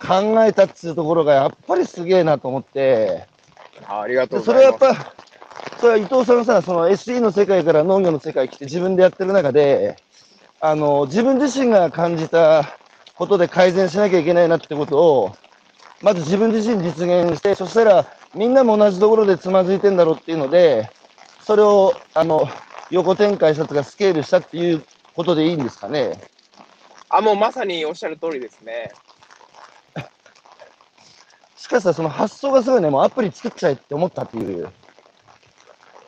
[0.00, 3.26] 考えたっつうところがやっぱりすげえなと思って、
[3.86, 4.58] あありがとうでそれ。
[4.60, 5.14] はやっぱ、
[5.78, 9.96] それは伊藤さんがさ、その SE の世界から農業の世界来て自分でやってる中で、
[10.60, 12.78] あの、自分自身が感じた
[13.16, 15.36] ことで改善しなきゃいけないなってことを、
[16.04, 20.90] まず自分自身実現して、そしたらみんなも同じところでつまずいてんだろうっていうので、
[21.40, 22.46] それを、あの、
[22.90, 24.84] 横展開したとかスケールしたっていう
[25.16, 26.20] ことでいいんですかね？
[27.08, 28.92] あ、もうまさにおっしゃる通りですね。
[31.56, 34.70] しかしさ、その発想がすごいね、もうアプリ作っちゃえって思ったっていう。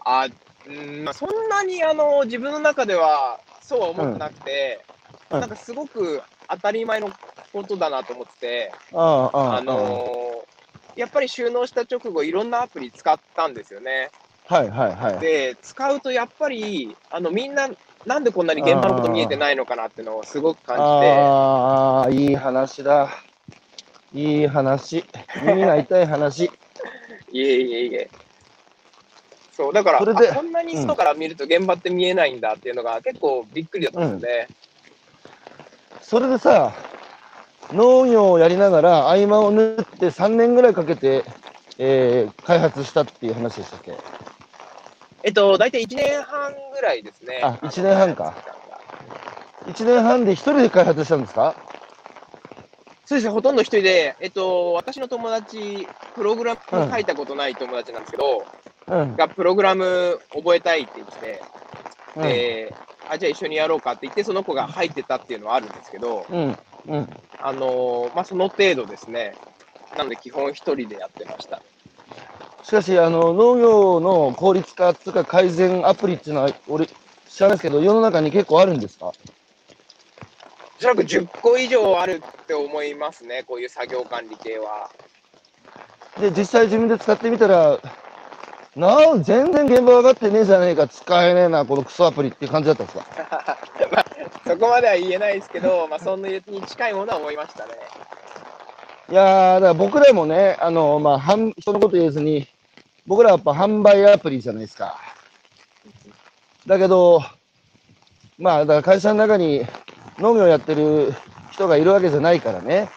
[0.04, 0.26] あ、
[0.66, 7.10] うん、まあ、そんなにあの自分の中ではそうは思ってなくて、うんなんかすごく当たり前の
[7.56, 10.26] ことだなと思ってて、ああ、のー
[10.96, 14.10] やっぱり収納した直後、いろんなアプリ使ったんですよね。
[14.46, 15.20] はいはいはい。
[15.20, 17.68] で、使うとやっぱり、あのみんな、
[18.06, 23.10] なんでこんなに現場のこと見えてないのかなっていうのをすごく感じて、ああ、いい話だ。
[24.14, 25.04] いい話。
[25.42, 26.44] 耳が痛い話。
[27.30, 28.10] いえいえいえ。
[29.52, 34.48] そう、だから、こんなに外から見ると現場って見えないんだっていうのが結構びっくりだったんですね。
[36.00, 36.72] それでさ、
[37.72, 41.24] 農業をやりながら合間を縫って3年ぐらいかけて、
[41.78, 43.92] えー開発したっていう話でしたっけ？
[45.24, 47.40] えっと、大体1年半ぐらいですね。
[47.42, 48.34] あ一年半か。
[49.66, 51.56] 1年半で一人で開発したんですか？
[53.04, 58.48] そうですね、ほとんど一人で、えっと、私の友達、プログラム書いたことない友達なんですけど、
[58.88, 59.16] うん。
[59.16, 61.44] がプログラム覚えたいって言って、
[62.16, 62.22] うん。
[62.22, 62.76] で、
[63.08, 66.56] あ、じゃあ一緒にやろうかって言って、その子が入ってたっていうのはあるんですけど、うん。
[66.88, 67.08] うん。
[67.40, 69.34] あのまあ、その程度ですね。
[69.96, 71.60] なので、基本一人でやってました。
[72.62, 76.86] しかし、あの、農業の効率化っていうか改善アプリっていうのは、俺、
[77.28, 79.06] 知らないですけど、世の中に結構あるんですか？
[79.06, 79.14] お
[80.78, 84.90] そらく10個以上あるって思いますね、こういう作業管理系は。
[86.18, 87.78] で、実際自分で使ってみたら、
[88.76, 93.06] なあ、全然現場分かってねえじゃねえか、使えねえな、このクソアプリって感じだったんですか？
[93.90, 94.06] まあ、
[94.46, 97.72] そこまでは言えないですけど、まあ、そんなに近いものは思いましたね。
[99.10, 101.18] いやー、だから僕らもね、あの、まあ、
[101.58, 102.46] 人のこと言えずに、
[103.06, 104.98] 僕らはやっぱ販売アプリじゃないですか。
[106.66, 107.22] だけど、
[108.38, 109.64] まあ、だから会社の中に
[110.18, 111.14] 農業やってる
[111.50, 112.90] 人がいるわけじゃないからね、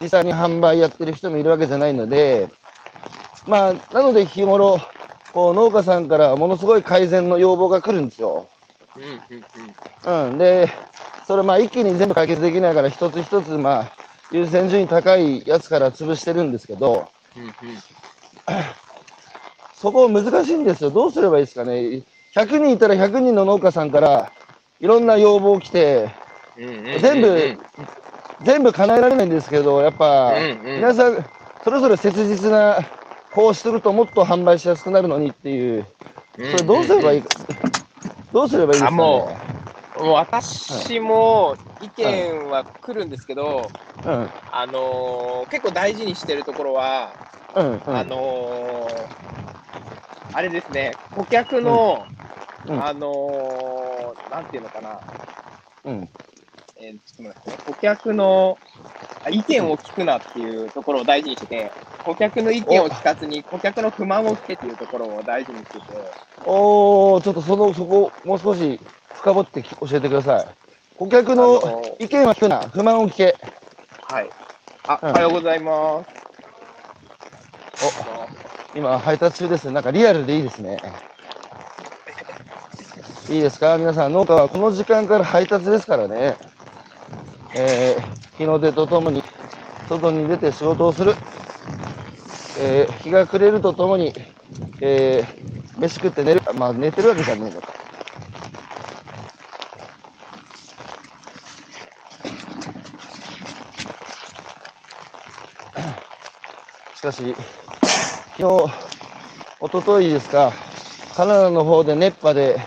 [0.00, 2.48] 実際に販売やってる人もいるわけじゃないので、
[3.46, 4.80] まあ、なので日頃、
[5.38, 8.48] こう農家さんからものすごい改善の要望が来るんですよ。
[10.04, 10.68] うんで、
[11.28, 13.92] それまあ一気に全部解決できないから、一つ一つまあ
[14.32, 17.52] 優先順位高いやつから潰してるんですけど、うんうん
[19.74, 20.90] そこ難しいんですよ。
[20.90, 22.02] どうすればいいですかね。
[22.34, 24.32] 100人いたら100人の農家さんから
[24.80, 26.10] いろんな要望来て、
[26.56, 27.58] 全部、
[28.42, 31.24] 全部叶えられないんですけど、やっぱ、皆さん、
[31.62, 32.80] それぞれ切実な、
[33.38, 35.86] こうするともっと販売しやすくなるのにっていう、
[36.50, 37.22] それどうすればいい？
[37.22, 37.28] か、
[38.32, 38.90] どうすればいいですか？
[38.90, 38.90] ね。
[38.90, 39.38] あも
[39.94, 43.70] もう私も意見は来るんですけど、
[44.04, 47.14] うん、あのー結構大事にしてるところは、
[47.54, 47.96] うん、うん。
[47.96, 49.08] あのー
[50.32, 52.04] あれですね、顧客の、
[52.66, 52.74] うん。
[52.74, 52.84] うん。
[52.84, 55.00] あのーなんていうのかな、
[55.84, 56.08] うん、
[56.80, 58.58] えーちょっと待ってね、顧客の
[59.24, 61.72] あ意見を聞くなっていうところを大事にしてて、
[62.08, 65.84] 顧客の意見を聞かずに、顧客の不満を聞けっていうところを大事にしてて、
[66.46, 68.80] おー、ちょっとその、そこ、もう少し
[69.14, 70.46] 深掘ってき教えてください。
[70.96, 73.36] 顧客の意見は聞くな、不満を聞け。
[74.02, 74.30] はい。
[74.86, 76.10] あ、うんおはようございます。
[78.74, 79.70] お、今配達中です。
[79.70, 80.78] なんかリアルでいいですね。
[83.28, 83.76] いいですか？
[83.76, 86.36] 皆さん、農家はこの時間から配達ですからね。
[87.54, 89.24] えー日の出とともに
[89.88, 91.14] 外に出て仕事をする。
[92.60, 94.12] えー日が暮れるとともに、
[94.80, 97.72] えー飯食って寝る、まあ寝てるわけじゃねえのか。
[106.96, 107.36] しかし、
[108.36, 108.72] 昨日、
[109.60, 110.52] 一昨日ですか、
[111.14, 112.58] カナダの方で熱波で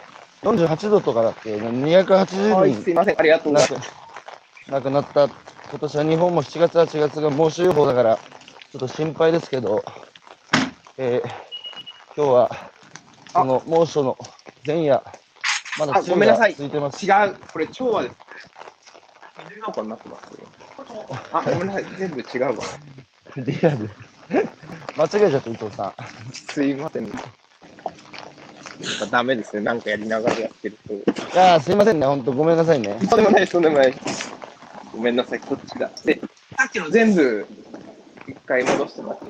[0.44, 3.20] 48度とかだっけ、280はい、人すいません。
[3.20, 3.92] ありがとうございます。
[4.70, 8.20] 亡くなった、今年は日本も7月、8月が猛暑予報だから、
[8.72, 9.84] ちょっと心配ですけど、
[10.98, 11.52] えー
[12.16, 12.72] 今日は、
[13.32, 14.18] その猛暑の
[14.68, 15.02] 前夜、
[15.80, 17.06] まだあごめんなさい続いてます。
[17.06, 17.36] 違う。
[17.54, 18.18] これ、蝶はですね。
[19.46, 20.24] 緑の子になってます。
[21.32, 21.86] あ、ごめんなさい。
[21.98, 22.54] 全部違うわ。
[23.38, 23.90] リアル。
[24.98, 25.94] 間違えちゃった、伊藤さん。
[26.34, 27.06] すいません。
[27.08, 27.14] やっ
[29.00, 29.62] ぱダメですね。
[29.62, 30.94] なんかやりながらやってると。
[30.94, 30.98] い
[31.34, 32.98] やー、すいませんね、本当ごめんなさいね。
[33.10, 33.94] とんでもない、とんでもない。
[34.92, 35.90] ごめんなさい、こっちだ。
[36.04, 36.20] で、
[36.58, 37.61] さっきの全部、一
[38.52, 39.26] 回戻してもらって。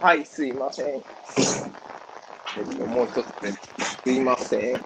[0.00, 0.86] はい、すいません。
[0.86, 1.02] えっ
[2.74, 3.58] と、もう一つです。
[4.02, 4.80] すいません。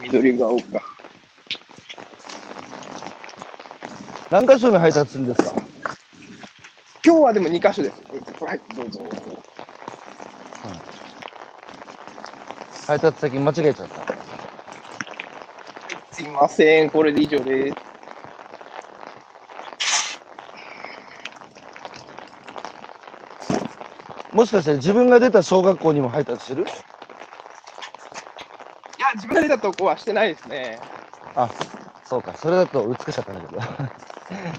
[0.00, 0.82] 緑が丘。
[4.30, 5.52] 何箇所に配達するんですか？
[7.04, 8.02] 今日はでも2箇所です。
[8.44, 9.00] はい、どうぞ。
[12.88, 14.39] 配達先間違えちゃった。
[16.30, 17.76] ません、これで以上です。
[24.32, 26.62] もしかして自分が出た小学校にも配達してる？
[26.62, 26.66] い
[29.00, 30.78] や、自分が出たとこはしてないですね。
[31.34, 31.50] あ、
[32.04, 33.58] そうか、それだと美しかったんだけど。
[33.60, 33.74] はい、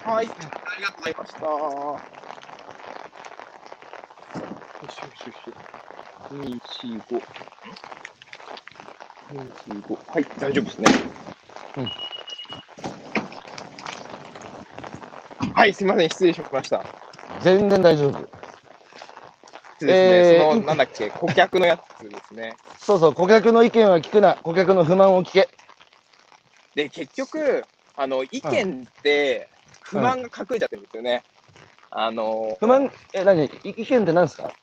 [0.06, 1.40] ありがとうございました。
[1.42, 2.00] よ
[4.90, 5.54] しよしよし。
[6.32, 6.60] 2、
[6.98, 7.22] 4、5。
[9.32, 9.36] 2、
[9.68, 9.98] 4、5。
[10.12, 10.86] はい、大丈夫ですね。
[15.56, 16.84] はい、すみません、失礼しました。
[17.42, 18.14] 全然大丈夫。
[18.14, 18.28] で
[19.80, 22.58] すね、えーその、なんだっけ、顧客のやつですね。
[22.78, 25.50] そうそう、顧客の意見は聞くな、顧客の不満を聞け。
[26.76, 29.50] で、結局、あの、意見って、
[29.82, 31.24] 不満が隠れちゃってるんですよね。
[31.90, 33.46] あの、不満、え、何？
[33.46, 34.54] い意見って何ですか？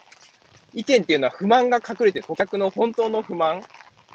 [0.72, 3.64] 意見っていうのは不満が隠れてる、顧客の本当の不満、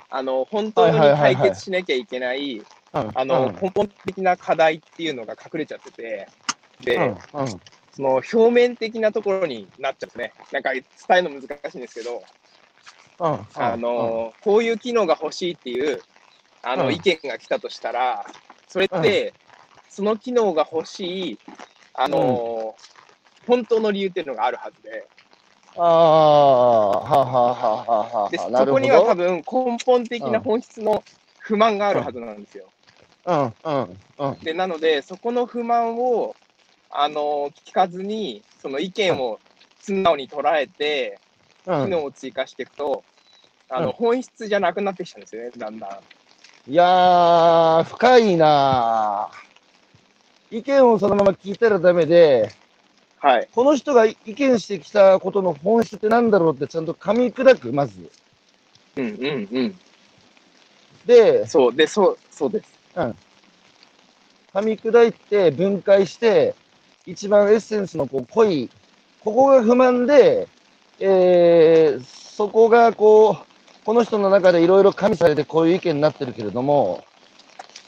[0.09, 2.65] あの、本当に解決しなきゃいけない、うん。
[2.93, 6.27] あの、うん根本的な課題っていうのが隠れちゃってて、
[6.81, 7.13] で。
[7.95, 10.33] その表面的なところになっちゃうんですね。
[10.51, 12.23] なんか伝えるの難しいんですけど、
[13.19, 13.47] うん。
[13.53, 16.01] あの、こういう機能が欲しいっていう、
[16.63, 18.25] あの、うん意見が来たとしたら、
[18.67, 19.33] それって、
[19.89, 21.39] その機能が欲しい、
[21.93, 22.75] あの、
[23.45, 25.07] 本当の理由っていうのがあるはずで、
[25.75, 28.49] ああ、はあ、はあ、はあ、はでそ。
[28.65, 31.03] こには多分根本的な本質の
[31.39, 32.65] 不満があるはずなんですよ。
[33.25, 34.37] うん、うん、うん。
[34.43, 36.35] で、なので、そこの不満を、
[36.89, 39.39] あの、聞かずに、その意見を
[39.81, 41.19] 素直に捉えて、
[41.65, 43.03] うん、機能を追加していくと、
[43.69, 46.71] あの、うん本質じゃなくなってきちゃうんですよね、だんだん。
[46.71, 50.57] いやー、深いなー。
[50.57, 52.51] 意見をそのまま聞いたらダメで、
[53.17, 53.47] はい。
[53.53, 58.11] この人が意見してきたことの本質ってなんだろうってちゃんと噛み砕く、まず。
[58.97, 59.79] うんうんうん。
[61.05, 62.82] で、そう、で、そう、そうです。
[62.95, 63.13] 噛
[64.63, 66.55] み砕いて分解して、
[67.05, 68.69] 一番エッセンスのこう濃い、
[69.23, 70.47] ここが不満で、
[70.99, 73.45] えー、そこがこう、
[73.83, 77.03] この人の中でいろいろ加味されてこういう意見になってるけれども、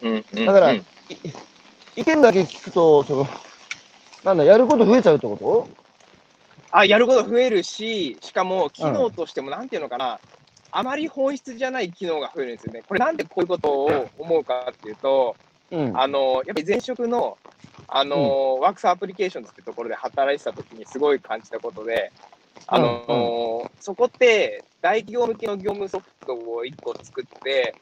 [0.01, 0.83] うんうんうん、だから、意
[2.03, 3.27] 見だけ聞くと、その、
[4.23, 5.69] なんだ、やること増えちゃうってこと？
[6.71, 10.19] あ、やること増えるし、しかも機能としても、なんていうのかな、
[10.77, 12.83] あまり本質じゃない機能が増えるんですよね。
[12.85, 15.33] これなんでこういうことを思うかっていうと、
[15.71, 15.97] うん。
[15.97, 17.37] あの、やっぱり前職の、
[17.87, 22.11] あの、ワークスアプリケーションズってところで働いてた時にすごい感じたことで、
[22.67, 27.73] あの、そこって大企業向けの業務ソフトを1個作って、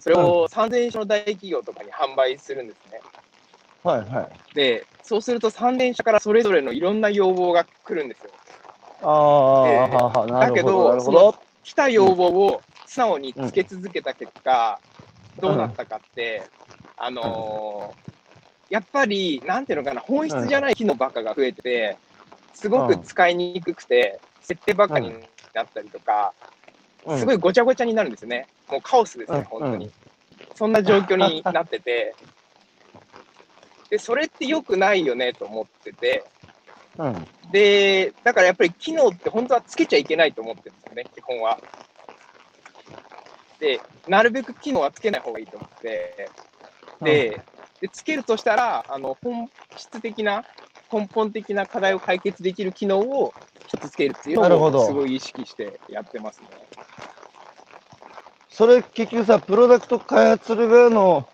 [0.00, 3.00] それを3000社の大企業とかに販売するんですね。
[3.84, 4.54] はいはい。
[4.56, 8.30] で、そうすると3000社からそれぞれのいろんな要望が来るんですよ。
[9.02, 11.49] ああ、だけどなるほど。
[11.64, 14.78] 来た要望を素直につけ続けた結果、
[15.40, 16.42] どうなったかって、
[16.96, 18.10] あのー
[18.70, 21.96] やっぱり、なんていうのかな、本質じゃない機能ばっかが増えてて、
[22.54, 25.12] すごく使いにくくて、設定ばっかに
[25.52, 26.32] なったりとか、
[27.04, 27.18] うん。
[27.18, 28.46] すごいごちゃごちゃになるんですよね。
[28.70, 29.38] もうカオスですうん。
[29.38, 29.90] ね、本当に。
[30.54, 32.14] そんな状況になってて、
[33.90, 36.24] で、それって良くないよねと思ってて、
[36.98, 37.26] うん。
[37.50, 41.58] で、だからやっぱり機能って本当はつけちゃいけないと思ってるんですよね、基本は。
[43.58, 46.30] で、なるべく機能はつけない方がいいと思って、
[47.02, 47.40] で、
[47.80, 50.44] で、つけるとしたら、あの、本質的な、
[50.92, 53.34] 根本的な課題を解決できる機能を
[53.66, 56.48] 一つつけるっていうなるほどのをすごい意識してやってますね。
[58.48, 61.28] それ結局さ、プロダクト開発する側の、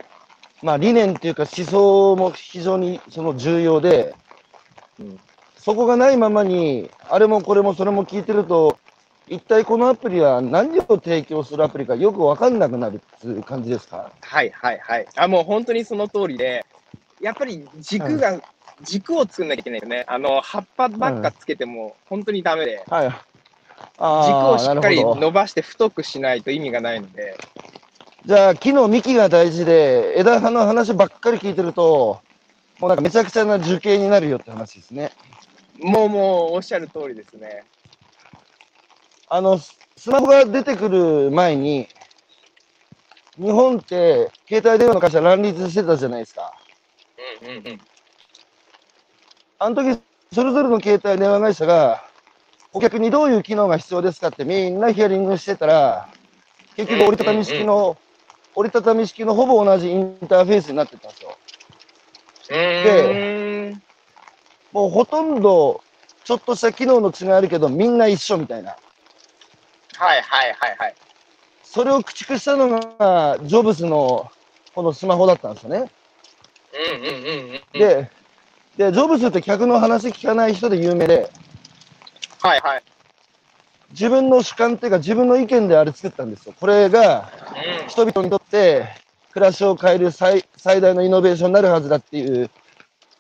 [0.63, 4.15] まあ、理念っていうか思想も非常にその重要で、
[4.99, 5.19] うん
[5.67, 8.79] そこがないままに、あれもこれもそれも聞いてると、
[9.27, 14.13] 一体このアプリは何を提供するアプリかよくわかんなくなるっていう感じですか？
[14.21, 15.09] はいはいはい。
[15.17, 16.65] あ、もう本当にその通りで、
[17.21, 18.41] やっぱり軸が、
[18.85, 20.05] 軸を作んなきゃいけないよね。
[20.07, 23.09] あの、葉っぱばっかつけても本当にダメで、はい。
[24.25, 25.03] 軸をしっかり。
[25.03, 27.37] 伸ばして太くしないと意味がないので、
[28.25, 32.21] じゃあ、木の幹が大事で、枝葉の話ばっかり聞いてると、
[32.79, 35.11] もうなんかめちゃくちゃな樹形になるよって話ですね。
[35.81, 37.65] もうもうおっしゃる通りですね。
[39.29, 41.89] あの、ススマホが出てくる前に、
[43.39, 46.53] 日本って携帯電話の会社乱立してたじゃないですか。
[47.43, 47.81] うんうんうん。
[49.59, 50.01] あの時、
[50.33, 52.05] それぞれの携帯電話会社が、
[52.73, 56.09] 顧客にどういう機能が必要ですかってみんなヒアリングしてたら、
[56.77, 57.97] 結局折りたたみ式の、
[58.55, 61.39] 折りたたみ式のほぼ同じインターフェースになってたんですよ。
[62.49, 63.77] で、
[64.77, 65.83] もうほとんど、
[66.23, 68.77] ちょっとした機能の違いあるけど、みんな一緒みたいな。
[69.97, 70.95] はいはいはいはい。
[71.63, 72.69] それを駆逐したの
[72.99, 74.31] が、ジョブズの
[74.75, 75.91] このスマホだったんですよね。
[76.75, 77.81] うんうんうんうん。
[77.81, 78.11] で、
[78.77, 81.31] で、ジョブズって客の話聞かない人で有名で、
[82.43, 82.83] はいはい。
[83.93, 86.55] 自分の主観っていうか自分の意見であれ作ったんですよ。
[86.61, 87.33] これが
[87.81, 88.89] うん人々にとって
[89.33, 92.51] 暮らしを変える最最大のイノベーションになるはずだっていう、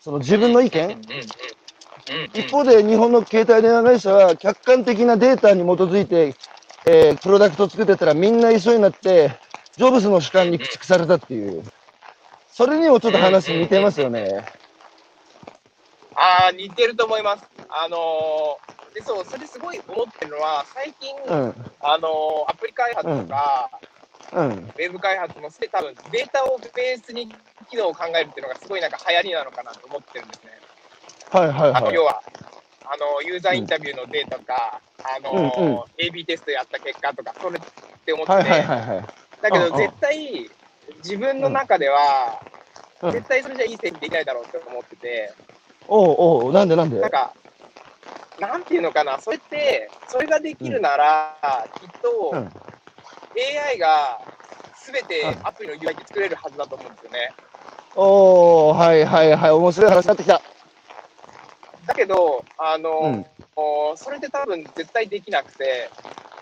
[0.06, 0.88] その自分の意見？
[0.88, 1.28] うんうんうん
[2.32, 6.32] 一方で日本の携帯電話会社は客観的なデータに基づいて、
[6.86, 9.32] えープロダクトを作ってたらみんな一緒になって、
[9.76, 11.64] ジョブズの主観に駆逐されたっていう。
[12.52, 14.44] それにもちょっと話似てますよね。
[16.14, 17.44] ああ、似てると思います。
[17.68, 21.54] あのーで、そう、それすごい思ってるのは、最近、うん。
[21.82, 23.95] あのーアプリ開発とか、うん。
[24.32, 27.34] ウェブ開発もすでに多分データをベースに
[27.70, 30.50] 機能を考えるっていうのがすごいなんか流行りなのかなと思ってるんですね。
[31.30, 31.74] はいはいはい。
[31.74, 32.22] あの要は
[32.84, 35.66] あのユーザーインタビューのデータとか、あのうん。
[35.68, 37.60] うん AB テストやった結果とか、それっ
[38.04, 39.04] て思ってて、はいはいはいはい。
[39.42, 39.70] だけうんうん。
[39.72, 40.50] ど絶対
[40.98, 42.40] 自分の中では、
[43.02, 43.12] うん。
[43.12, 45.32] 絶対それじゃいい製品できないだろうって思ってて、
[45.88, 47.00] おうおう、なんでなんで？
[47.00, 47.32] なんか、
[48.38, 52.52] なんていうのかな、それって、それができるなら、きっと、うん
[53.36, 54.20] AI が
[54.76, 57.32] すべてうんアプリの UI って作れるはずだと思うんですよね。
[57.94, 60.42] おー、はいはいはい、面白い話になってきた。
[61.86, 63.26] だけど、あの、うん
[63.58, 65.88] おそれって多分絶対できなくて、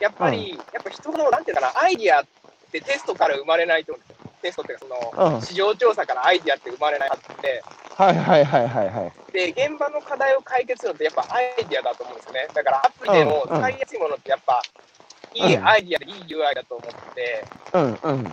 [0.00, 2.24] やっぱり、やっぱ人の、なんていうかな、アイディアっ
[2.72, 4.32] てテストから生まれないと思うんですよ。
[4.42, 7.62] テストっていうか、その、うん市場調査からアイディアって生まれないはずで、
[7.94, 9.32] はいはいはいはいはい。
[9.32, 12.48] で、現場の課題を解決するのってやっぱアイディアだと思うんですよね。
[12.52, 14.60] だからアプリでもうんうん使いやすいものってやっぱ、
[15.34, 17.04] いいうんアイディアでいい UI だと思って。
[17.14, 18.24] て、うんうん。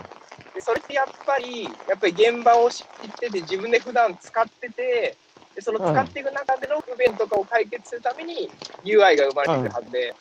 [0.54, 5.16] でそれってやっぱり、やっぱり現場を知ってて、自分で普段使ってて、
[5.56, 8.49] でその使っていく中での不便とかを解決するために
[8.84, 10.14] UI が生まれてくるはずで、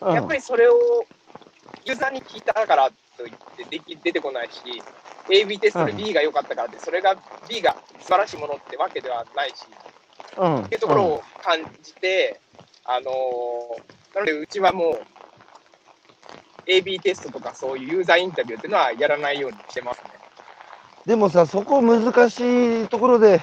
[0.00, 0.14] うん。
[0.14, 1.06] やっぱりそれを
[1.84, 4.82] ユーザーに聞いたからといってでき出てこないし、
[5.28, 5.98] AB テストでうん。
[5.98, 7.16] B が良かったからって、それが
[7.48, 9.66] B が素晴らしいものってわけではないし、
[10.38, 10.60] うん。
[10.62, 12.40] っていうところを感じて、
[12.84, 15.23] あのーなのでうちはもう
[16.66, 20.10] AB テストとかそういうユーザーインタビューっていうのはやらないようにしてますね。
[21.06, 22.40] でもさ、そこ難し
[22.84, 23.42] いところで、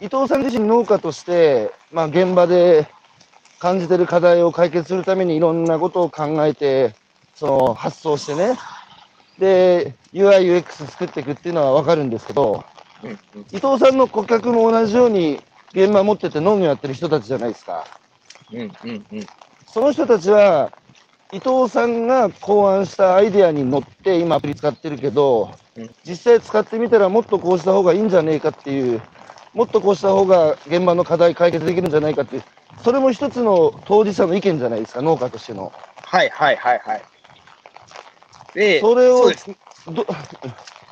[0.00, 2.88] 伊藤さん自身農家として、まあ現場で
[3.58, 6.94] 感じてる課題を解決するためにいろんなことを考えて、
[7.34, 8.58] その発想してね、
[9.38, 12.64] で、UI、UX 作っていくっていうのはわかるんですけど、
[13.02, 13.18] うんうん
[13.50, 15.42] 伊藤さんの顧客も同じように
[15.72, 17.86] 現場持ってて農業やってる人たちじゃないですか。
[18.52, 18.70] うんうん
[19.12, 19.26] うん
[19.66, 20.72] その人たちは、
[21.32, 29.00] 伊藤さんが考案したアイデアに乗って今アプリ使ってるけどうん、実際使ってみたらもっとこうした方がいいんじゃねえかっていう、
[29.54, 32.42] もっとこうした方が現場の課題解決できるんじゃないかっていう、
[32.82, 35.72] それも一つの当事者の意見じゃないですか、農家としての。
[36.02, 37.02] はいはいはいはい。
[38.54, 39.50] で、それをそうです。
[39.88, 40.06] ど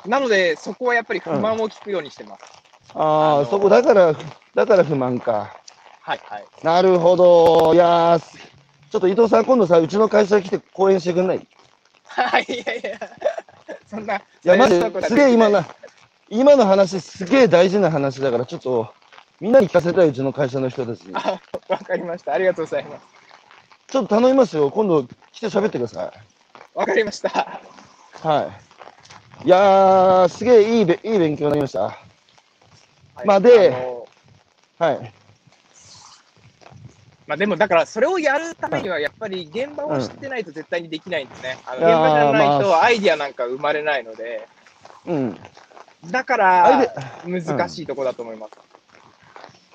[0.05, 2.43] なので、そこはやっぱり不満を聞くようにしてます。
[2.95, 4.15] ああのあ、そこだから、
[4.55, 5.53] だから不満か。
[6.01, 6.45] はいはい。
[6.63, 7.73] なるほど。
[7.73, 8.19] いやー、
[8.89, 11.37] ちょっと伊藤さん、今度さ、うちの会社来て講演してくんない？
[11.37, 11.47] い
[12.03, 12.99] はい、いやいや、
[13.87, 15.67] そんな、や、マジそんなことはすげえ今でな、
[16.29, 18.93] 今の話、すげえ大事な話だから、ちょっと、
[19.39, 21.13] みんなに聞かせたい、うちの会社の人たちに。
[21.13, 21.21] わ
[21.85, 22.33] かりました。
[22.33, 23.03] ありがとうございます。
[23.87, 24.69] ちょっと頼みますよ。
[24.71, 26.11] 今度来て喋ってくださ
[26.73, 27.29] わかりました。
[27.29, 28.27] い。
[28.27, 28.51] は
[29.43, 29.47] い。
[29.47, 31.97] いやー、すげえいいべいい勉強になりました。
[33.25, 34.07] まあでの
[34.77, 35.13] はい。
[37.29, 41.59] まあでもだからそれをやるためにはやっぱり現場を知ってないと絶対にできないんですね。
[41.67, 44.47] あの現場じゃないまとアイディアなんか生まれないので、
[45.05, 45.37] うん。
[46.09, 46.87] だから
[47.23, 48.53] デ難しいところだと思います。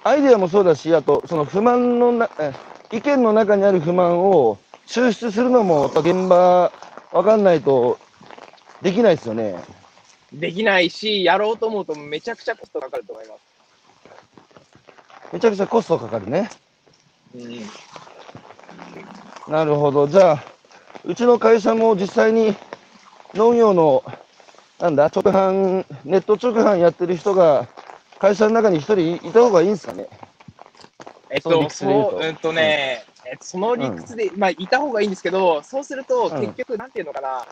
[0.02, 2.52] アイデアもそうだし、あと、その不満のな、え
[2.90, 6.72] 意見の中にある不満を抽出するのも、現場、
[7.12, 7.98] わかんないと
[8.82, 9.54] できないですよね。
[10.32, 13.40] できないし、やろうと思うとめちゃくちゃコストかかると思います。
[15.32, 16.50] めちゃくちゃコストかかるね。
[17.34, 17.60] うん
[19.48, 20.06] なるほど。
[20.08, 20.44] じゃあ、
[21.04, 22.56] うちの会社も実際に
[23.34, 24.02] 農業の、
[24.80, 27.66] なんだ、直販、ネット直販やってる人が、
[28.18, 30.08] 会社の中に一人いた方がいいんですかね？
[31.30, 37.46] えっと、そう、うんとね、えっとその理屈で、まあ、いた方がいいんですけど、そうすると、うん結局、なんていうのかな、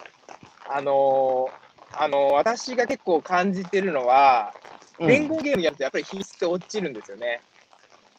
[0.69, 4.55] あのーあのー私が結構感じてるのは、
[4.99, 7.43] うん連合ゲームやるとやっぱり品質って落ちるんですよね。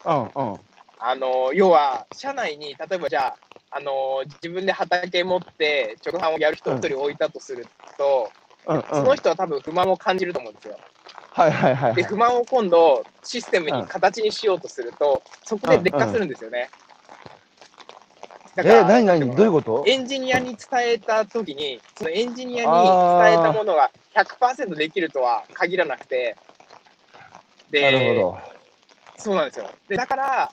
[0.06, 0.60] うんうん。
[1.06, 3.36] あのー要は、社内に、例えばじゃあ、
[3.72, 8.32] あのー自分で畑持って、直販をやる人を一人置いたとすると、
[8.66, 8.84] うんうん。
[8.90, 10.80] その人は多分不満を感じると思うんですよ。
[11.34, 12.06] はいはいはいはで、い。
[12.06, 16.70] 不満を今度、システムにうん形にしようとすると、そこで劣化するんですよね。
[18.56, 19.36] だえ、何何？
[19.36, 19.84] どういうこと？
[19.88, 20.58] エンジニアに伝
[20.94, 22.94] えたときに、そのエンジニアに伝
[23.34, 26.38] えたものが100%できるとは限らなくて、
[27.82, 28.38] なるで、ほ
[29.18, 29.66] そうなんですよ。
[29.90, 30.52] で、だから、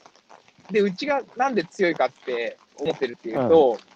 [0.71, 3.81] で、うちがなんで強いかって思ってるっていうと。
[3.85, 3.91] うん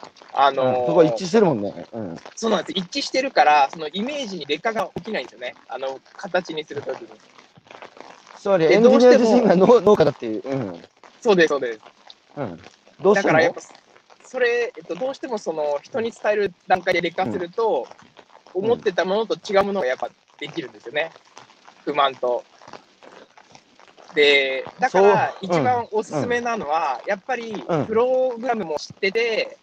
[0.50, 1.86] のーそこは一致してるもんね。
[1.92, 2.16] うん。
[2.34, 2.72] そうなんです。
[2.76, 5.56] 一致してるから、そのイメージに劣化が起きないんですよね。
[5.68, 7.06] あの、形にするときに。
[8.34, 10.42] つまりでエンジニア自身が農農家だっていう。
[10.44, 10.84] うん。
[11.20, 11.82] そうです、そうです。
[12.36, 12.58] うん。
[13.00, 13.60] どうしてもだからやっぱ、
[14.22, 18.04] それ、えっと、どうしてもその人に伝える段階で劣化すると、ん
[18.56, 20.10] 思ってたものと違うものがやっぱ
[20.40, 21.14] できるんですよね。
[21.84, 22.44] 不満と。
[24.14, 29.58] で、だから一番おすすめなのは、やっぱりうんプログラムも知ってて、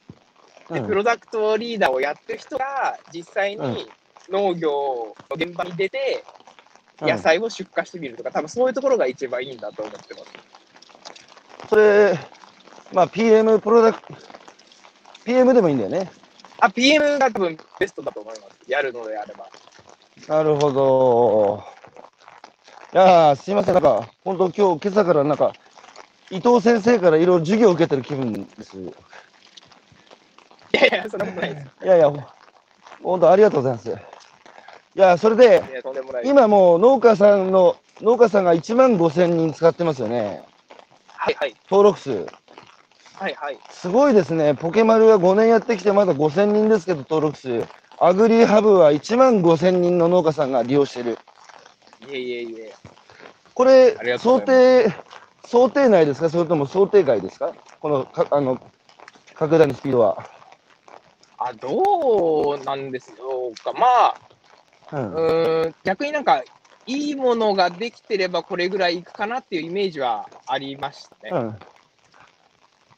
[0.70, 3.88] で、うんプロダクトリーダーをやってる人が実際に
[4.30, 6.41] 農業の現場に出て、うん
[7.04, 11.68] 野菜を出荷してみるとか、多分そういうところが一番いいんだと思ってます。
[11.68, 12.14] それ、
[12.93, 14.14] まあ PM プロダクト、
[15.26, 16.12] PM でもいいんだよね。
[16.60, 18.72] あ、PM が多分ベストだと思います。
[18.72, 19.47] やるのであれば。
[20.28, 21.64] なるほど。
[22.94, 23.74] いやー、すいません。
[23.74, 25.54] なんか、本当今日、今朝からなんか、
[26.30, 28.78] 伊藤先生からいろいろ授業を受けてる気分です。
[28.78, 28.92] いい
[30.74, 31.88] やいや、そんなことないです。
[31.88, 32.12] やいや、
[33.02, 33.89] 本当ありがとうございます。
[33.89, 35.82] いや、それで、で。
[36.26, 40.44] 今もう農家さんの、農家さんが1万5千人使ってますよね。
[41.08, 41.56] はいはい。
[41.70, 42.12] 登録数。
[42.12, 43.60] はいはい。
[43.70, 44.54] すごいですね。
[44.54, 47.66] ポケマルは5年やってきてまだ5千人ですけど、登録数。
[48.02, 51.18] アグリハブは1万5千人の農家さんが利用してる。
[52.08, 52.74] いえいえいえ。
[53.54, 54.91] これ想定、
[55.45, 56.30] 想定内ですか？
[56.30, 57.54] それとも想定外ですか？
[57.80, 58.60] この、かあの、
[59.36, 60.28] 拡大のスピードは。
[61.38, 63.74] あ、どうなんですよか。
[63.74, 64.16] まあ、
[64.97, 66.43] うん逆になんか、
[66.86, 71.30] いいものができてればこれぐらいいくかなっていうイメージはありましたね。
[71.32, 71.58] うん。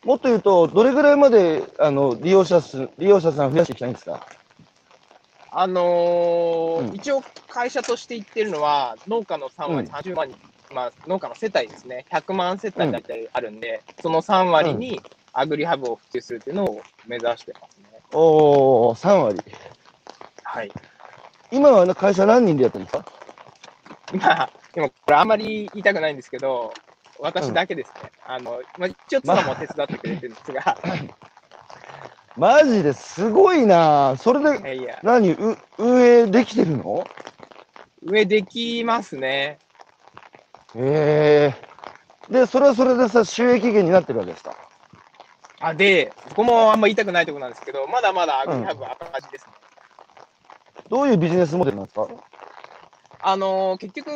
[0.04, 4.26] もっと言うと、どれぐらいまで、あの、利用者数、利用者さん増やしていきたいんですか？
[5.56, 10.38] あのーうん一応会社として言ってるのは、農家の3割、うん30万人、
[10.74, 15.00] まあ、農家の世帯ですね、100万世帯だったりあるんで、その3割に
[15.34, 17.86] アグリハブを普及するっていうのを目指してますね。
[18.12, 19.40] おー、3割。
[20.44, 20.72] はい。
[21.52, 23.06] 今はね会社何人でやってるんですか？
[24.14, 26.74] 今、今これあんまり言いたくないんですけど、
[27.20, 28.12] 私だけですね。
[28.26, 30.78] あの、まあ、一応妻も手伝ってくれてるんですが、
[32.36, 37.04] マジですごいなそれいで、やいや、何、う運営できてるの？
[38.06, 39.60] 上できますね。
[40.76, 41.54] へえ。
[42.32, 44.56] で、それはそれでさ、収益源になってるわけですか？
[45.62, 49.54] あ、で、ここもあんま言いたくないところなんですけど、まだまだアグリハブ赤字ですね。
[50.90, 52.08] どういうビジネスモデルなんですか？
[53.22, 54.12] あのー結局、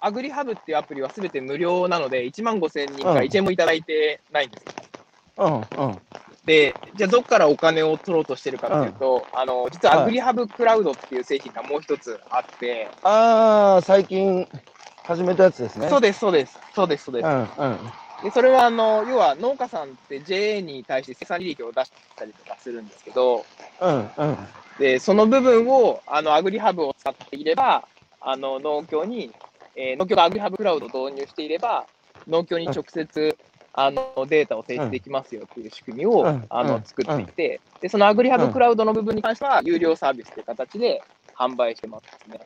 [0.00, 4.68] アグリハブっていうアプリはすべて無料なので、1万5000人から1円もいただいてないんですよ。
[5.36, 6.07] うん、うん。
[6.48, 14.48] で、じゃあどっからお金を取ろうとしてるかっていうと、あの実はアグリハブクラウドっていう製品がもう一つあって、ああ、最近
[15.04, 15.90] 始めたやつですね。
[15.90, 17.26] そうです、そうです、そうです、そうです。
[17.26, 17.78] うん、うん。
[18.24, 23.44] でそれはあの要は農家さんって JA に対して生産履歴を出したりとかするんですけど、
[23.82, 24.36] うん、うん。
[24.78, 27.84] でその部分をあのアグリハブを使っていれば、
[28.22, 29.30] あの農協に、
[29.76, 31.84] えー農協がアグリハブクラウドを導入していれば、
[32.26, 33.36] 農協に直接
[33.80, 41.00] あのデータを提出できますよっていう仕組みを、うんあうんの作っていて、で、そのアグリハブクラウドの部分に関しては、有料サービスという形で
[41.38, 42.40] 販売してますね。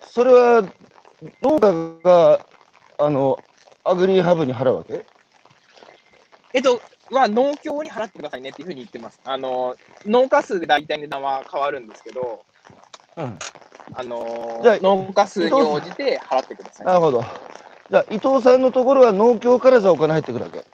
[0.00, 0.62] それは、
[1.42, 1.72] 農家
[2.04, 2.40] が、
[2.98, 3.36] あの、
[3.82, 5.04] アグリハブに払うわけ？
[6.52, 6.80] えっと、
[7.10, 9.20] は農協に払ってくださいねっていうふうに言ってます。
[9.24, 9.74] あの、
[10.06, 12.44] 農家数で大体値段は変わるんですけど、
[13.16, 13.38] うん。
[13.96, 16.86] あのじゃあ農家数に応じて払ってください。
[16.86, 17.24] なるほど。
[17.90, 20.64] じゃあ、伊藤さんのところは農協からじゃあお金入ってくるわけ？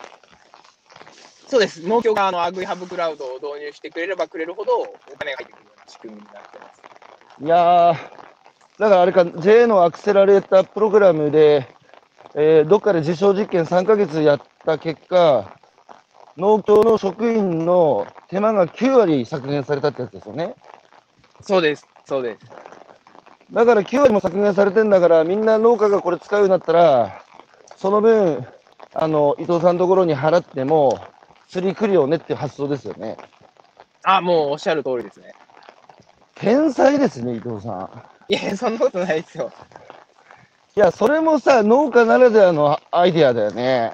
[1.48, 1.82] そうです。
[1.86, 6.82] 農協があのアグリハブクラウドを導入してくれればくれるほどお金が入ってくるような仕組みになってます。
[7.42, 7.94] いやー、
[8.78, 11.66] だからあれか、JA のアクセラレータープログラムで、
[12.36, 15.50] えーどっかで実証実験3ヶ月やった結果、
[16.36, 20.54] 農協の職員の手間が9割削減されたってやつですよね。
[21.42, 21.88] そうです。
[22.04, 22.46] そうです。
[23.53, 27.22] だから9割も削減されてんだから、みんな農家がこれ使うようになったら、
[27.76, 28.46] その分、
[28.94, 31.01] あの、伊藤さんのところに払っても、
[31.48, 33.16] 釣り来るよねっていう発想ですよね。
[34.05, 35.34] あ、もうおっしゃる通りですね。
[36.36, 38.03] 天才ですね、伊藤さん。
[38.28, 39.51] いや、そんなことないですよ。
[40.76, 43.92] いや、それもさ、農家ならではのアイデアだよね。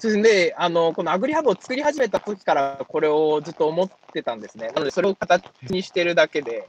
[0.00, 4.68] で、あの、このアグリハブを作り始めた時からこれをずっと思ってたんですね。
[4.68, 6.66] なので、それを形にしてるだけで、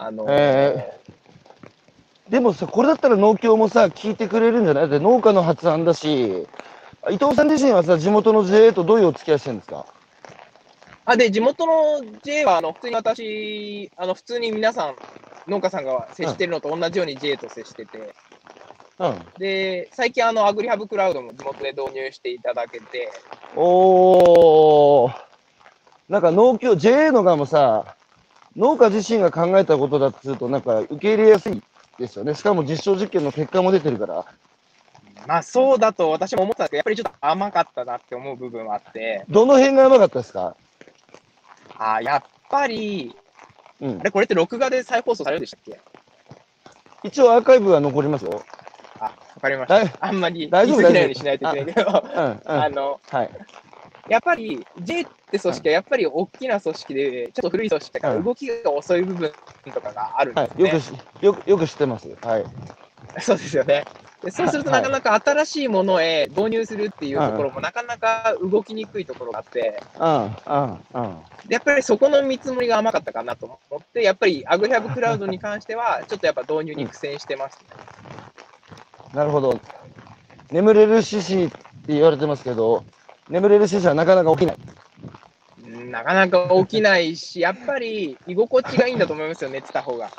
[0.00, 0.96] あの、え
[2.28, 4.88] でもさ、これだったら農協もさ、聞いてくれるんじゃない？
[4.88, 6.46] だって農家の発案だし、
[7.10, 9.86] 伊藤さん自身はさ、地元の JA とどういうお付き合いしてるんですか？
[11.04, 14.94] あ、で、地元の J は、あの、普通に私、あの、普通に皆さん、
[15.48, 18.14] 農家さんが接してるのと同じように J と接してて、
[19.00, 19.18] うん。
[19.38, 23.10] で、最近、あの、アグリハブクラウドも地元で導入していただけて、
[23.56, 25.12] おー、
[26.08, 27.96] なんか農協、JA の側もさ、
[28.58, 31.62] 農家自身が考えたことだっつうと、なんか受け入れやすい
[31.96, 32.34] ですよね。
[32.34, 34.26] しかも実証実験の結果も出てるから。
[35.26, 40.56] まあ、そうだと私も思ったんですけど、やっぱりちょっと甘かったなって思う部分はあって、どの辺が甘かったですか？
[41.78, 43.16] あやっぱり、
[43.80, 44.02] うんあ。
[44.02, 45.80] れ、これって録画で再放送されるんでしたっけ？
[47.04, 48.42] 一応アーカイブは残りますよ。
[48.98, 49.74] あ、わかりました。
[49.74, 49.94] はい。
[50.00, 52.60] あんまり大丈夫ないようにしないといけないけど、 うん、うん。
[52.60, 53.30] あの、はい。
[54.08, 59.32] やっぱり J って組織はやっぱり大きな組織で、ちょっと古い組織だからうん動きが遅い部分
[59.72, 60.48] とかがあるんはい。
[60.48, 60.64] ですね。
[60.64, 62.08] よくし、よく、よく知ってます。
[62.22, 62.44] はい。
[63.20, 63.84] そうですよね。
[64.22, 69.80] でそうするとはいなかなか新しいものへ導入するっていうところもなかなか動きにくいところがあって、
[71.48, 77.66] やっぱりそこの見積もりが甘かったかなと思って、やっぱりアグリハブクラウドに関しては、ちょっとやっぱ導入に苦戦してます、ね
[79.14, 79.58] なるほど。
[80.50, 81.54] 眠れる獅子って
[81.88, 82.84] 言われてますけど、
[83.30, 84.56] 眠れる獅子はなかなか起きない。
[85.66, 90.10] うんなかなか起きないし、やっぱり居心地がいいんだと思いますよ、寝てた方が。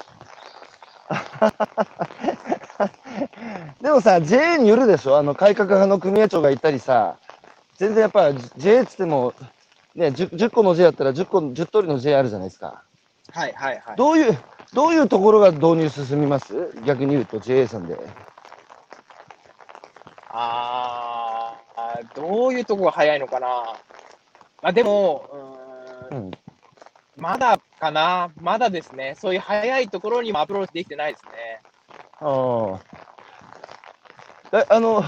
[3.82, 5.18] でもさ、JA によるでしょ？
[5.18, 7.18] あの、改革派の組合長がいたりさ、
[7.78, 9.34] 全然やっぱ JA っつっても、
[9.96, 12.84] ね、10, 10個の J やったら10個、10通りの J あるじゃないですか。
[13.32, 13.98] はいはいはい。
[13.98, 14.38] どういう、
[14.74, 16.54] どういうところが導入進みます？
[16.86, 17.98] 逆に言うと JA さんで。
[20.32, 21.19] あー、
[22.16, 23.48] どういうとこが早いのかな。
[24.62, 25.30] まあでも、
[26.12, 26.32] うーんうん。
[27.18, 31.62] まだかな、まだですね、そういう早いところにもアプローチできてないですね。
[32.22, 32.80] あ
[34.54, 34.60] あ。
[34.60, 35.04] え、あの、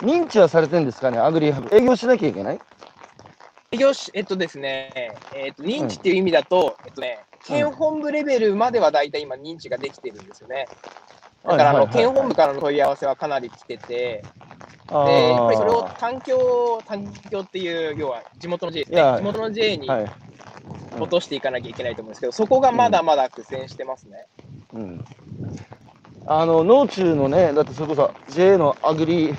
[0.00, 1.18] 認知はされてるんですかね？
[1.18, 1.74] アグリハブ。
[1.74, 2.60] 営業しなきゃいけない？
[3.72, 10.66] 営業し、えっとですね、えっと、認知っていう意味だと、えっとね、県本部レベルまでは大体今認知ができてるんですよね。
[11.44, 14.47] だから、あの、県本部からの問い合わせはかなり来てて、あ
[14.88, 19.02] で、やっぱりそれをあ環境、環境っていう、要は地元の J ですね。
[19.18, 20.10] 地元の J にはい。
[20.98, 24.26] 落としていかなきゃいけないと思うんですけど、そこがまだまだ苦戦してますね。
[24.72, 25.04] うん。
[26.26, 29.34] あの、農中のね、だってそれこそ JA のアグリ、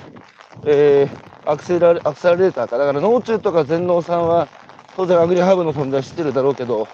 [0.64, 2.78] えー、アクセラレアクセラレーターか。
[2.78, 4.48] だから農中とか全農さんは、
[4.96, 6.88] 当然アグリハブの存在知ってるだろうけど、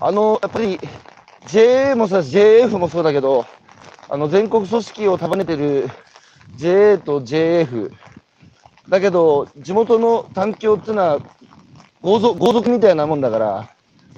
[0.00, 0.78] あの、やっぱり
[1.46, 3.46] JA もさ、JF もそうだけど、
[4.08, 5.88] あの、全国組織を束ねてる
[6.56, 7.90] JA と JF。
[8.88, 11.20] だけど、地元の環境っていうのは、
[12.02, 13.70] 豪族、豪族みたいなもんだから、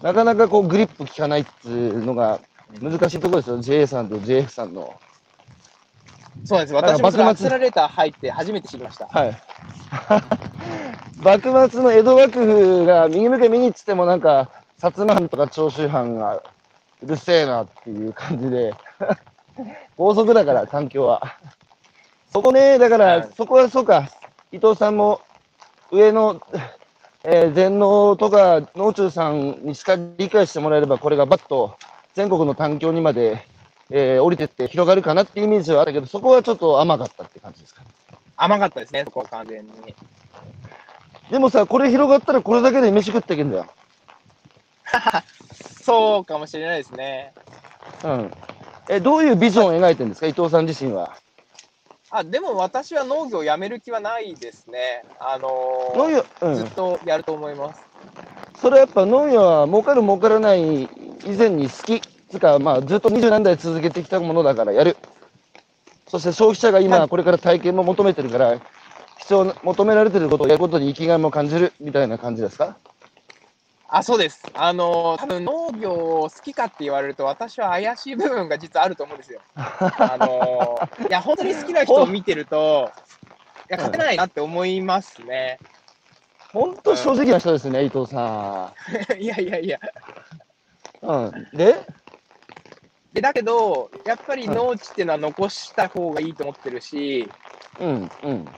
[0.03, 2.41] なかなかこうグリップ効かないっていうのが
[2.81, 4.95] 難しいところですよ、JA さんと JF さんの。
[6.45, 6.75] そうなんです。
[6.75, 9.07] 私もそれラレーター入って初めて知りました。
[9.07, 9.43] はい。
[11.23, 16.43] 幕末の江戸幕府が右向け右っつってもなんか、薩摩藩とか長州藩が
[17.03, 18.75] うるせえなっていう感じで、
[19.97, 21.23] 高速だから、環境は。
[22.37, 24.11] そこね、だかはいら、そこはそうか、
[24.53, 25.23] 伊藤さんも
[25.91, 26.43] 上の、
[27.25, 31.79] えー全農とか農中さんにしか理解してもらえれば、これがバッと
[32.15, 33.43] 全国の環境にまで、
[33.89, 37.81] えー降りてって広がるかなっていうイメージはあったけど、そこはちょっと甘かったって感じですか。
[38.37, 39.73] 甘かったですね、そこは完全に。
[41.31, 43.67] でもさ、これ広がったらこれだけで飯食っていけんだよ。
[45.83, 47.33] そうかもしれないですね。
[48.05, 48.33] うん。
[48.91, 51.17] え、どういうビジョンを描いてるんですか伊藤さん自身は？
[52.19, 55.05] あ、でも私は農業をやめる気はないですね。
[55.21, 56.55] あのー農業、うん。
[56.57, 57.81] ずっとやると思います。
[58.61, 60.89] それはやっぱ農業は儲かる儲からない以
[61.37, 62.01] 前に好き。
[62.31, 64.97] つか、まあずっと二十何代続けてきたものだからやる。
[66.09, 68.59] そして消費者が今これから体験も求めてるから、
[69.19, 72.77] 必要な、求められてることをやることに生きがいも感じるみたいな感じですか？
[73.99, 74.43] あ、そうです。
[74.53, 79.41] あのー多分農業を好きかって言われると、私は怪しい部分が実はあると思うんですよ。
[79.57, 82.91] あのーいや、本当に好きな人を見てると、
[83.71, 85.59] いや、勝てないなって思いますね。
[86.53, 88.75] 本当正直な人ですね、伊藤さ
[89.19, 89.79] いやいやいや。
[91.03, 91.09] ん。
[91.09, 91.49] うん。
[91.57, 91.77] で？
[93.15, 97.27] でだけど、やっぱり農地っていうのは残した方がいいと思ってるし、
[97.81, 98.49] うん、うん。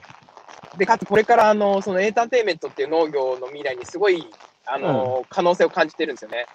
[0.77, 4.29] で、かつこれからあのそのエンターテインメントっていう農業の未来にすごい
[4.71, 6.45] あの、可能性を感じてるんですよね。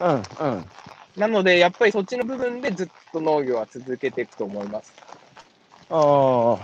[0.00, 0.64] うん、うん。
[1.16, 4.92] なので、やっぱりそっちの部分でずっと農業は続けていくと思います。
[5.90, 6.58] あ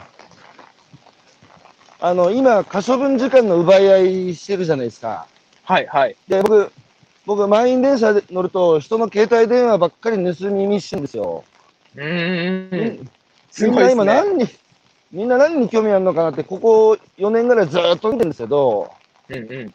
[2.01, 2.09] あ。
[2.09, 3.99] あの、今、可処分時間の奪い合
[4.31, 5.27] いしてるじゃないですか。
[5.63, 6.17] はいはい。
[6.27, 6.73] で、僕、
[7.27, 11.45] 僕、満員電車で乗ると、人の携帯電話ばっかり盗み見してるんですよ。
[11.95, 13.11] うーん。
[13.53, 14.05] すみんな今。
[14.05, 14.49] 何に、
[15.13, 18.91] みんな何に興味あるのかなって、ここ4年ぐらいずっと見てるんですけど、
[19.29, 19.75] うんうん。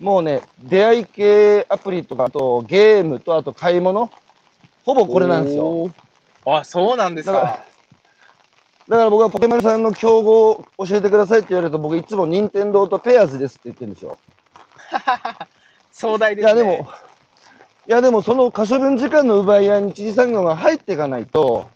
[0.00, 4.10] もうね、出会い系アプリとか、あとゲームと、あと買い物、
[4.84, 5.90] ほぼこれなんですよ。
[6.46, 7.64] あ、そうなんですだか。
[8.88, 14.18] だから僕はポケマルさんの競合を教えてくださいって言われると、僕いつも任天堂とペアーズですって言ってるんですよ。
[15.92, 16.54] 壮大ですね。
[16.54, 16.88] いや、でも、
[17.88, 21.68] いや、でもその可処分時間の奪い合いに知事産業が入っていかないと、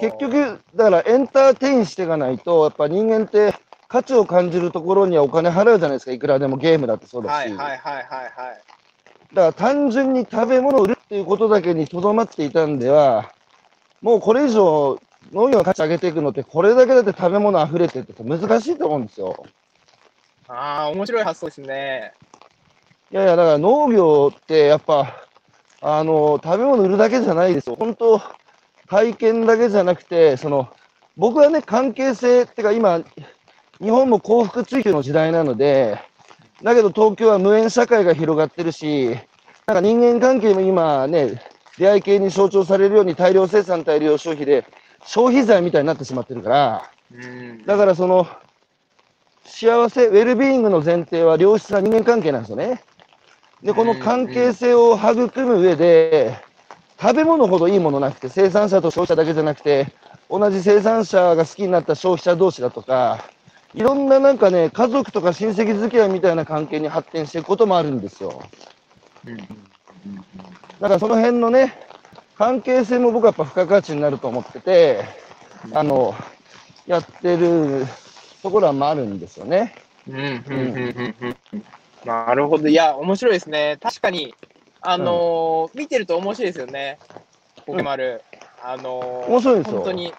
[0.00, 3.54] 結、局、だからエンターテインしていかないと、やっぱ人間って
[3.90, 7.32] 価値を感じるところにはお金払うじゃないですか、いくらでもゲームだってそうだし。
[7.32, 8.30] はいはいはいはいはい。
[9.34, 13.32] だから単純に食べ物を売るっていうことだけにとどまっていたんでは、
[14.00, 15.00] もうこれ以上
[15.32, 19.44] 農業の価値上げていくのって、これだけだって食べ物溢れてって難しいと思うんですよ。
[20.46, 22.12] ああ、面白い発想ですね。
[23.10, 25.26] いやいや、だから農業ってやっぱ、
[25.80, 27.74] あの、食べ物売るだけじゃないですよ。
[27.74, 28.22] 本当、
[28.88, 30.68] 体験だけじゃなくて、その、
[31.16, 33.02] 僕はね、関係性ってか今、
[33.80, 35.98] 日本も幸福追求の時代なので、
[36.62, 39.16] だけど東京は無縁社会が広がってるし、
[39.66, 41.40] なんか人間関係も今ね、
[41.78, 44.66] 出会い系に象徴されるように大量生産、大量消費で、
[45.04, 47.64] 消費財みたいになってしまってるから、うん。
[47.64, 48.26] だからその、
[49.46, 52.82] 幸せ、ウェルビーイングの前提は良質な人間関係なんですよね。
[53.62, 56.36] で、この関係性を育む上で、
[57.00, 59.86] 食べ物ほどいいものなくて、生産者と消費者だけじゃなくて、
[60.28, 63.24] 同じ生産者が好きになった消費者同士だとか、
[63.74, 68.42] いろんななんかね、家族とか親戚付き合いみたいな関係に発展していくこともあるんですよ。
[69.26, 69.36] うん
[70.80, 71.74] だからその辺のね、
[72.38, 75.04] 関係性も僕はやっぱ付加価値になると思ってて、
[75.72, 76.14] あの、
[76.86, 77.86] やってる
[78.42, 79.74] ところはまああるんですよね。
[80.08, 81.64] うんうんうんうんうんうん
[82.04, 82.66] なるほど。
[82.66, 83.76] いや、面白いですね。
[83.82, 84.34] 確かに、
[84.80, 86.98] あのー見てると面白いですよね。
[87.66, 88.22] ポケマル。
[88.62, 90.12] あのー面白いですよ本当に、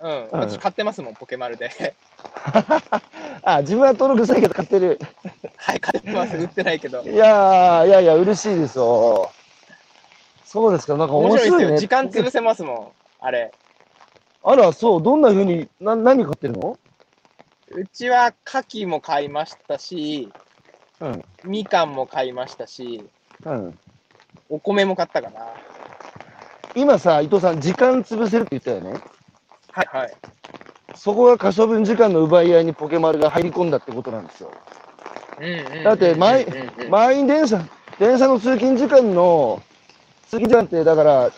[0.00, 1.94] うん、私買ってますもん、ポケマルで。
[3.42, 4.98] あ、自分は登録したけど買ってる。
[5.56, 6.36] はい、買ってます。
[6.36, 7.02] 売ってないけど。
[7.02, 9.30] いやー、いやいや、嬉しいですよ。
[10.44, 11.66] そうですか、なんか面面白いね。
[11.66, 11.78] ですよ。
[11.78, 12.88] 時間潰せますもん、
[13.20, 13.52] あれ。
[14.42, 16.78] あら、そう、どんな風に、な、何買ってるの？
[17.70, 20.30] うちは牡蠣も買いましたし、
[21.00, 21.24] うん。
[21.44, 23.04] みかんも買いましたし、
[23.44, 23.78] うん。
[24.48, 25.40] お米も買ったかな。
[26.74, 29.00] 今さ、伊藤さん、時間潰せるって言ったよね？
[29.72, 30.16] はいはい。
[30.94, 34.50] そこが可処分時間の奪い合いにポケマルが入り込んだってことなんですよ。
[35.84, 36.46] だって毎
[36.90, 37.60] 満員電車、
[37.98, 39.62] 電車の通勤時間の、
[40.26, 41.30] 通勤時間って、だから、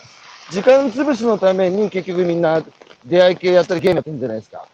[0.49, 2.63] 時間潰しのために結局みんな
[3.05, 4.65] 出会い系やったりゲームやってるんじゃないですか。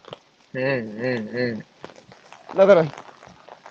[0.54, 1.66] うんうんう
[2.54, 2.56] ん。
[2.56, 2.84] だから、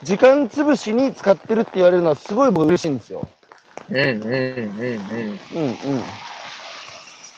[0.01, 3.25] 時間潰しに使ってるって言われるのはすごい僕嬉しいんですよ。
[3.89, 5.39] うんうんうんうん。
[5.51, 6.03] うんうん。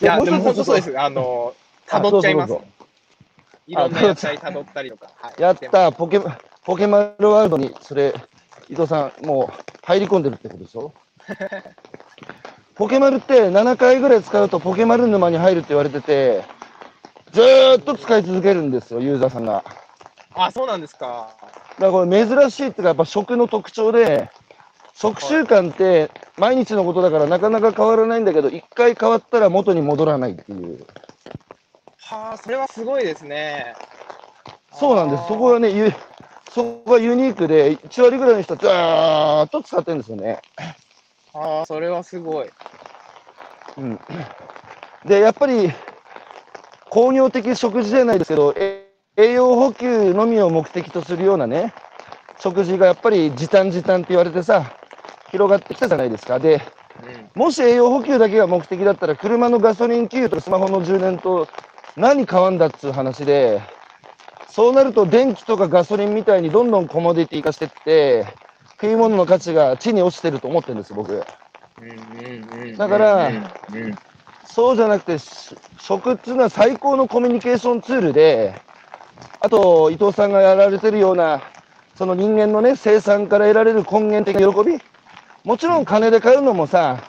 [0.02, 0.82] いや、でも本当そうで。
[0.82, 1.00] す。
[1.00, 1.54] あの、
[1.88, 2.58] 辿っちゃいます。
[3.68, 5.10] いろんな野菜辿ったりとか。
[5.22, 6.20] はいとやった、ポケ、
[6.64, 8.14] ポケマルワールドに、それ、
[8.70, 10.94] 伊藤さん、もう入り込んでるってことでしょ？
[12.76, 16.44] ポケマルって7回ぐらい使うとポケマル沼に入るって言われてて、
[17.32, 19.64] ずーっと使い続けるんですよ、ユーザーさんが。
[20.34, 21.30] あ、そうなんですか。
[21.40, 24.30] だからこれ珍しいっていうか、やっぱ食の特徴で、
[24.94, 30.86] 食習慣って毎日のことだからなかなか変わらないんだけど、一回変わったら元に戻らないっていう。
[31.98, 33.74] はあ、それはすごいですね。
[34.72, 35.28] そうなんです。
[35.28, 35.92] そこがね、ゆ
[36.50, 40.40] そこがユニークで、1割ぐらいの人はずーっと使ってるんですよね。
[41.34, 42.50] ああ、それはすごい。
[43.78, 44.00] うん。
[45.06, 45.72] で、やっぱり、
[46.90, 51.74] 工業的食事じゃないですけど、え栄養補給のみを目的とするようなね、
[52.40, 54.74] 食事がやっぱり時短時短って言われてさ、
[55.32, 56.40] 広がってきたじゃないですか。
[56.40, 56.62] で、
[57.34, 61.48] もし栄養補給だけが目的だったら、車のガソリン給油とスマホの充電と
[61.96, 63.62] 何変わんだっつう話で、
[64.50, 68.26] そうなると電気とかガソリンみたいにどんどんコモディティ化してって、
[68.82, 71.24] 食い物の価値が地に落ちてると思ってるんです、僕。
[72.78, 73.40] だからうんう
[73.90, 73.98] ん
[74.46, 78.56] そうじゃなくて、し食っていうのは最高のコミュニケーションツールで、
[79.42, 81.42] あと、伊藤さんがやられてるような、
[81.96, 84.82] その人間のね、生産から得られる根源的な喜び。
[85.46, 87.00] もちろん金で買うのもさ、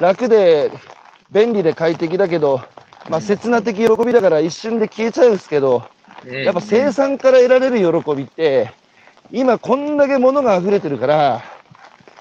[0.00, 0.72] 楽で、
[1.30, 2.62] 便利で快適だけど、
[3.10, 5.88] まあ、刹那的喜びだから一瞬で消えちゃうんですけど、
[6.24, 8.72] うんやっぱ生産から得られる喜びって、
[9.30, 11.42] 今こんだけ物が溢れてるから、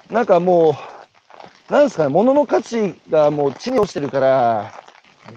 [0.09, 0.75] なんかも
[1.69, 4.73] う、なんですかね、物の価値がもう地に落ちてるから、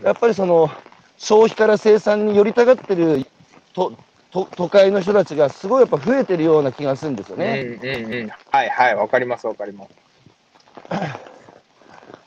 [0.03, 0.69] やっぱりその、
[1.17, 3.25] 消費から生産に寄りたがってる
[3.73, 3.93] と
[4.33, 7.79] と都会の人たちがすごいやっぱ増えてるような気がするんですよね。
[7.81, 8.31] うんうんうん。
[8.51, 10.04] はいはい、わかりますわかります。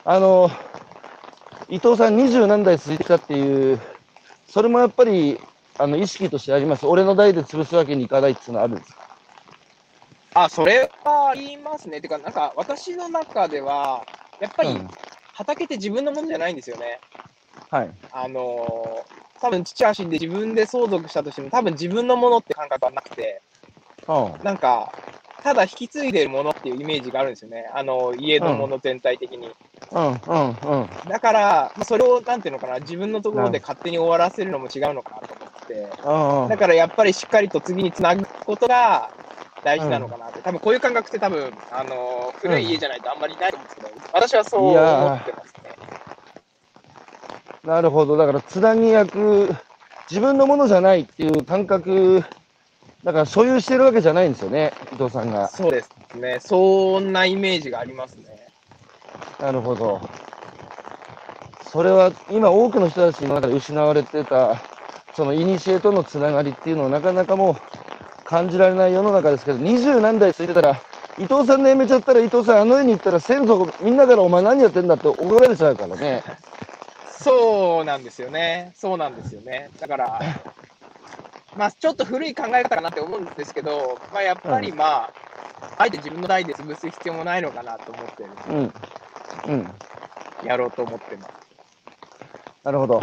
[0.06, 0.50] あの、
[1.70, 3.80] 伊藤さん二十何代続いてきたっていう、
[4.48, 5.40] それもやっぱり、
[5.78, 6.86] あの、意識としてあります。
[6.86, 9.02] 俺の代で潰すわけにいかないっていうのはあるんですか？
[10.34, 12.02] あ、それは言いますね。
[12.02, 14.08] てか、なんか私の中では、
[14.40, 14.90] やっぱりうん
[15.34, 17.02] 畑って自分のものじゃないんですよね。
[17.70, 17.92] はい。
[18.12, 23.44] あのー多分父は死んで自分で相続したとしても、多分自分のものって感覚はなくて、
[24.08, 24.44] うん。
[24.44, 24.96] なんか、
[25.44, 27.70] ただ引き継いでるものっていうイメージがあるんですよね。
[27.74, 29.50] あの、家のもの全体的に。
[29.92, 30.90] うん、うん、うん。
[31.08, 35.74] だから、まあそれを、なんていうのかな、自分のところで勝手に終わらせるのも違うのかなと思って、
[36.04, 36.44] うん。
[36.44, 36.50] うん。
[36.50, 39.10] だからやっぱりしっかりと次につなぐことが
[39.64, 45.72] 大事なのかなって、多分こういう感覚って多分、あのー古い家じゃないとあんまりないと思うんですけど、私はそう思ってますね。
[47.64, 48.16] なるほど。
[48.16, 49.50] だから、つなぎ役、
[50.10, 52.24] 自分のものじゃないっていう感覚、
[53.04, 55.48] だから所有してるわけじゃないんですよね、伊藤さんが。
[55.48, 56.40] そうですね。
[56.40, 58.48] そんなイメージがありますね。
[59.40, 60.02] なるほど。
[61.72, 64.56] それは今多くの人たちの中で失われてた、
[65.14, 67.56] その古とのつながりっていうのをなかなかもう
[68.26, 70.82] 感じられない世の中ですけど、二十何代続いてたら、
[71.20, 76.24] 伊藤さんで辞めちゃったら、伊藤さんあの世に行ったら先祖みんなからお前何やってんだって怒られちゃうからね。
[77.10, 78.72] そうなんですよね。
[78.76, 79.70] そうなんですよね。
[79.80, 80.20] だから、
[81.58, 85.10] まあ、ちょっと古い考え方かなって思うんですけど、まあ、やっぱりまあ、
[85.80, 88.74] あえて自分の代で潰す必要もないのかなと思って、うん。
[89.48, 89.68] うん。
[90.44, 91.32] やろうと思ってます。
[92.64, 93.02] なるほど。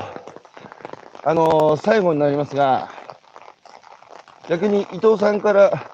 [1.25, 2.91] あのー最後になりますが、
[4.49, 5.91] 逆に伊藤さんから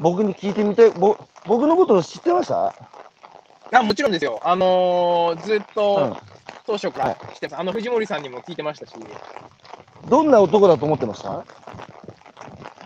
[0.00, 2.74] 僕に聞いてみて、ぼ僕のことを知ってました？
[3.74, 4.40] あもちろんですよ。
[4.42, 6.16] あのーずっと
[6.66, 7.60] 当初からはい来てます。
[7.60, 8.94] あの藤森さんにも聞いてましたし、
[10.08, 11.44] どんな男だと思ってました？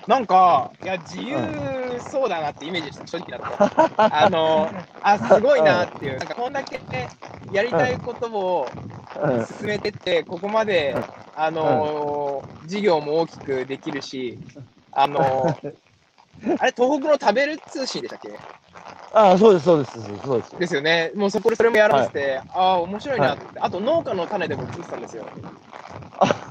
[0.07, 3.59] なんか、いや、自由そうだなってイメージでした、正直だと。
[4.09, 6.81] あのーあ、すごいなっていう、なんかこんだけ
[7.51, 8.75] やりたいことを
[9.15, 9.47] うん。
[9.47, 11.05] 進めてって、ここまでうん、
[11.35, 14.39] あのー事業も大きくできるし、
[14.93, 15.77] あのー
[16.59, 18.41] あれ、東北の食べる通信でしたっけ？
[19.13, 20.57] ああ、そうです、そうです、そうです。
[20.59, 21.13] ですよね。
[21.15, 25.33] もうそこでそれもやらせて、ああ、面白いなって、あと農家の種でも聞いてたんですよ。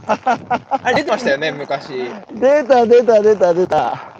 [0.07, 1.93] あれ出てましたよね、昔。
[2.33, 4.09] 出た、出た、出た、出た。
[4.09, 4.15] うん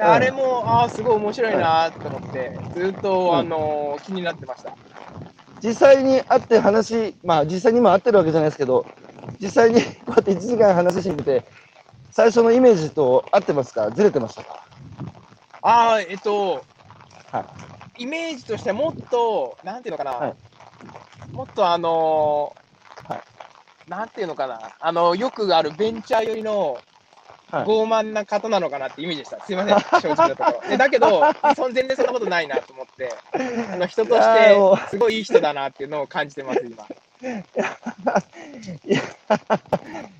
[0.00, 4.70] あれも、ああ、すごい面白いなと思って、ずっと、うんあのー気になってました。
[5.60, 8.86] 実際に会って話、まあ実際に今会ってるわけじゃないですけど、
[9.40, 11.42] 実際にこうやって1時間話してみて、
[12.12, 13.90] 最初のイメージと合ってますか？
[13.90, 14.64] ずれてましたか？
[15.62, 16.62] ああ、えっと、
[17.32, 17.44] は
[17.98, 20.34] イメージとしてはもっと、なんていうのかな、はい
[21.32, 22.67] もっとあのーはい
[23.88, 26.78] なんていうのかな、あのよくあるベンチャー寄りの
[27.50, 29.42] はい傲慢な方なのかなってイメージでした。
[29.44, 30.68] すいません、正直なところ。
[30.68, 31.22] でだけど、
[31.56, 33.10] そん全然そんなことないなと思って、
[33.72, 36.86] あの人としてすごいいい人だなっていうのを感じてます、今。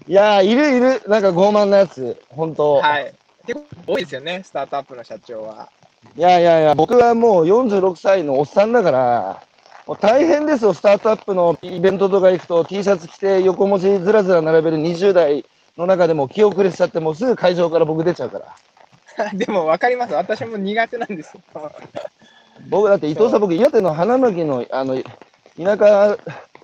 [0.07, 2.77] いやー、いるいる、なんか傲慢なやつ、本当。
[2.77, 3.13] はい。
[3.47, 5.69] 結構多いですよね、スタートアップの社長は。
[6.17, 9.43] いやいやいや、僕はもう46歳のおっさんだから、
[9.89, 15.47] もう大変ですよ、スタートアップのイベントとか行くと T シャツ着て横文字ずらずら並べる20代
[15.79, 19.33] の中でも気遅れしちゃって、もうすぐ会場から僕出ちゃうから。
[19.33, 21.73] でも分かります、私も苦手なんですよ。
[22.69, 25.03] 僕だって伊藤さん、僕岩手の花巻のあの
[25.57, 26.19] 田舎、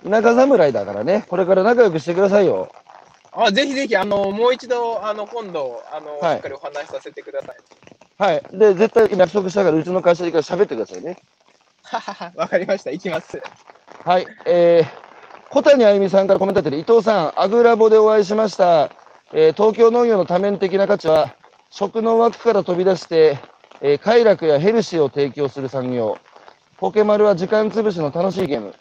[0.07, 2.69] 田舎侍だからね、これから仲良くしてくださいよ。
[3.31, 7.55] あぜひぜひ、あのもう一度、あの今度あの、はいしっかりお話しさせてください。
[8.19, 8.43] はい。
[8.53, 11.17] で、絶対約束したから、うちの会社でから喋ってくださいね。
[12.35, 13.41] わかりました、行きます。
[14.03, 14.27] はい。
[14.45, 18.89] えー、小谷あゆみさんからコメントあってる伊藤さん、アグラボでお会いしました。
[19.33, 21.35] えー東京農業の多面的な価値は、
[21.69, 23.37] 食の枠から飛び出して、
[23.81, 26.17] えー快楽やヘルシーを提供する産業。
[26.77, 28.75] ポケマルは時間潰しの楽しいゲーム。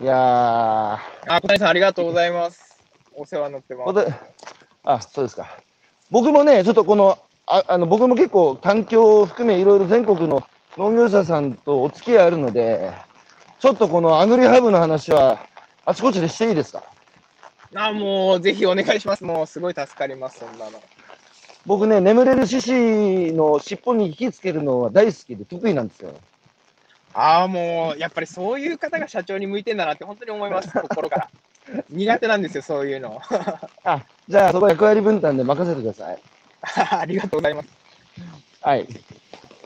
[0.00, 2.80] いやー、あ、小谷さんありがとうございます。
[3.14, 4.14] お世話になってます。
[4.82, 5.46] あ、そうですか。
[6.10, 10.42] 僕もね、ちょっとこの、ああの僕も結構環境を含めいろいろ全国の
[10.80, 12.90] 農業者さんとお付き合いあるので、
[13.58, 15.38] ちょっとこのアグリハブの話は
[15.84, 16.82] あちこちでしていいですか？
[17.74, 19.22] あ、もうぜひお願いします。
[19.22, 20.82] もうすごい助かります、そんなの。
[21.66, 26.14] 僕ね、眠れる獅子の尻尾に引きつけるのは大好きで得意なんですよ。
[27.12, 31.28] ああ、もう、やっぱりそういう方が社長に向いてんだなって本当に思います、 心から。
[31.90, 33.20] 苦手なんですよ、そういうの。
[33.84, 36.18] あ、じゃあそこ役割分担で任せてください。
[36.96, 37.68] ありがとうございます。
[38.62, 38.88] はい。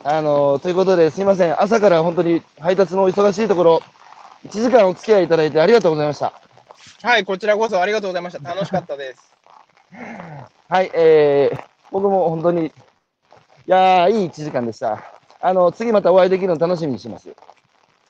[0.06, 1.62] あのということで、すいません。
[1.62, 3.82] 朝から本当に配達のお忙しいところ、
[4.46, 6.34] 1時間お付き合いいただいてありがとうございました。
[7.02, 8.46] はい、こちらこそありがとうございました。
[8.46, 9.34] 楽しかったです。
[10.68, 12.72] はい、えー、僕も本当に、い
[13.64, 15.02] やー、いい1時間でした。
[15.40, 17.34] あの、次またお会いできるの楽しみにしてます。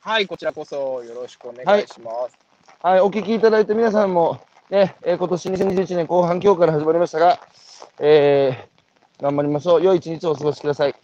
[0.01, 2.37] はい、こちらこそよろしくお願いします。
[2.83, 7.39] はい、お聞きいただいて皆さんも、ね、えー今年2021年後半今日から始まりましたが、
[8.01, 9.83] えー、頑張りましょう。
[9.83, 10.95] 良い一日をお過ごしください。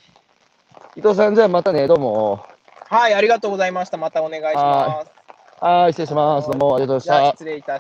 [0.97, 2.45] 伊藤さん、じゃあまたね、どうも。
[2.89, 3.97] はい、ありがとうございました。
[3.97, 5.65] またお願いします。
[5.65, 6.49] はい、失礼します。
[6.49, 7.31] どうもありがとうございましたじゃあ。
[7.31, 7.79] 失礼いた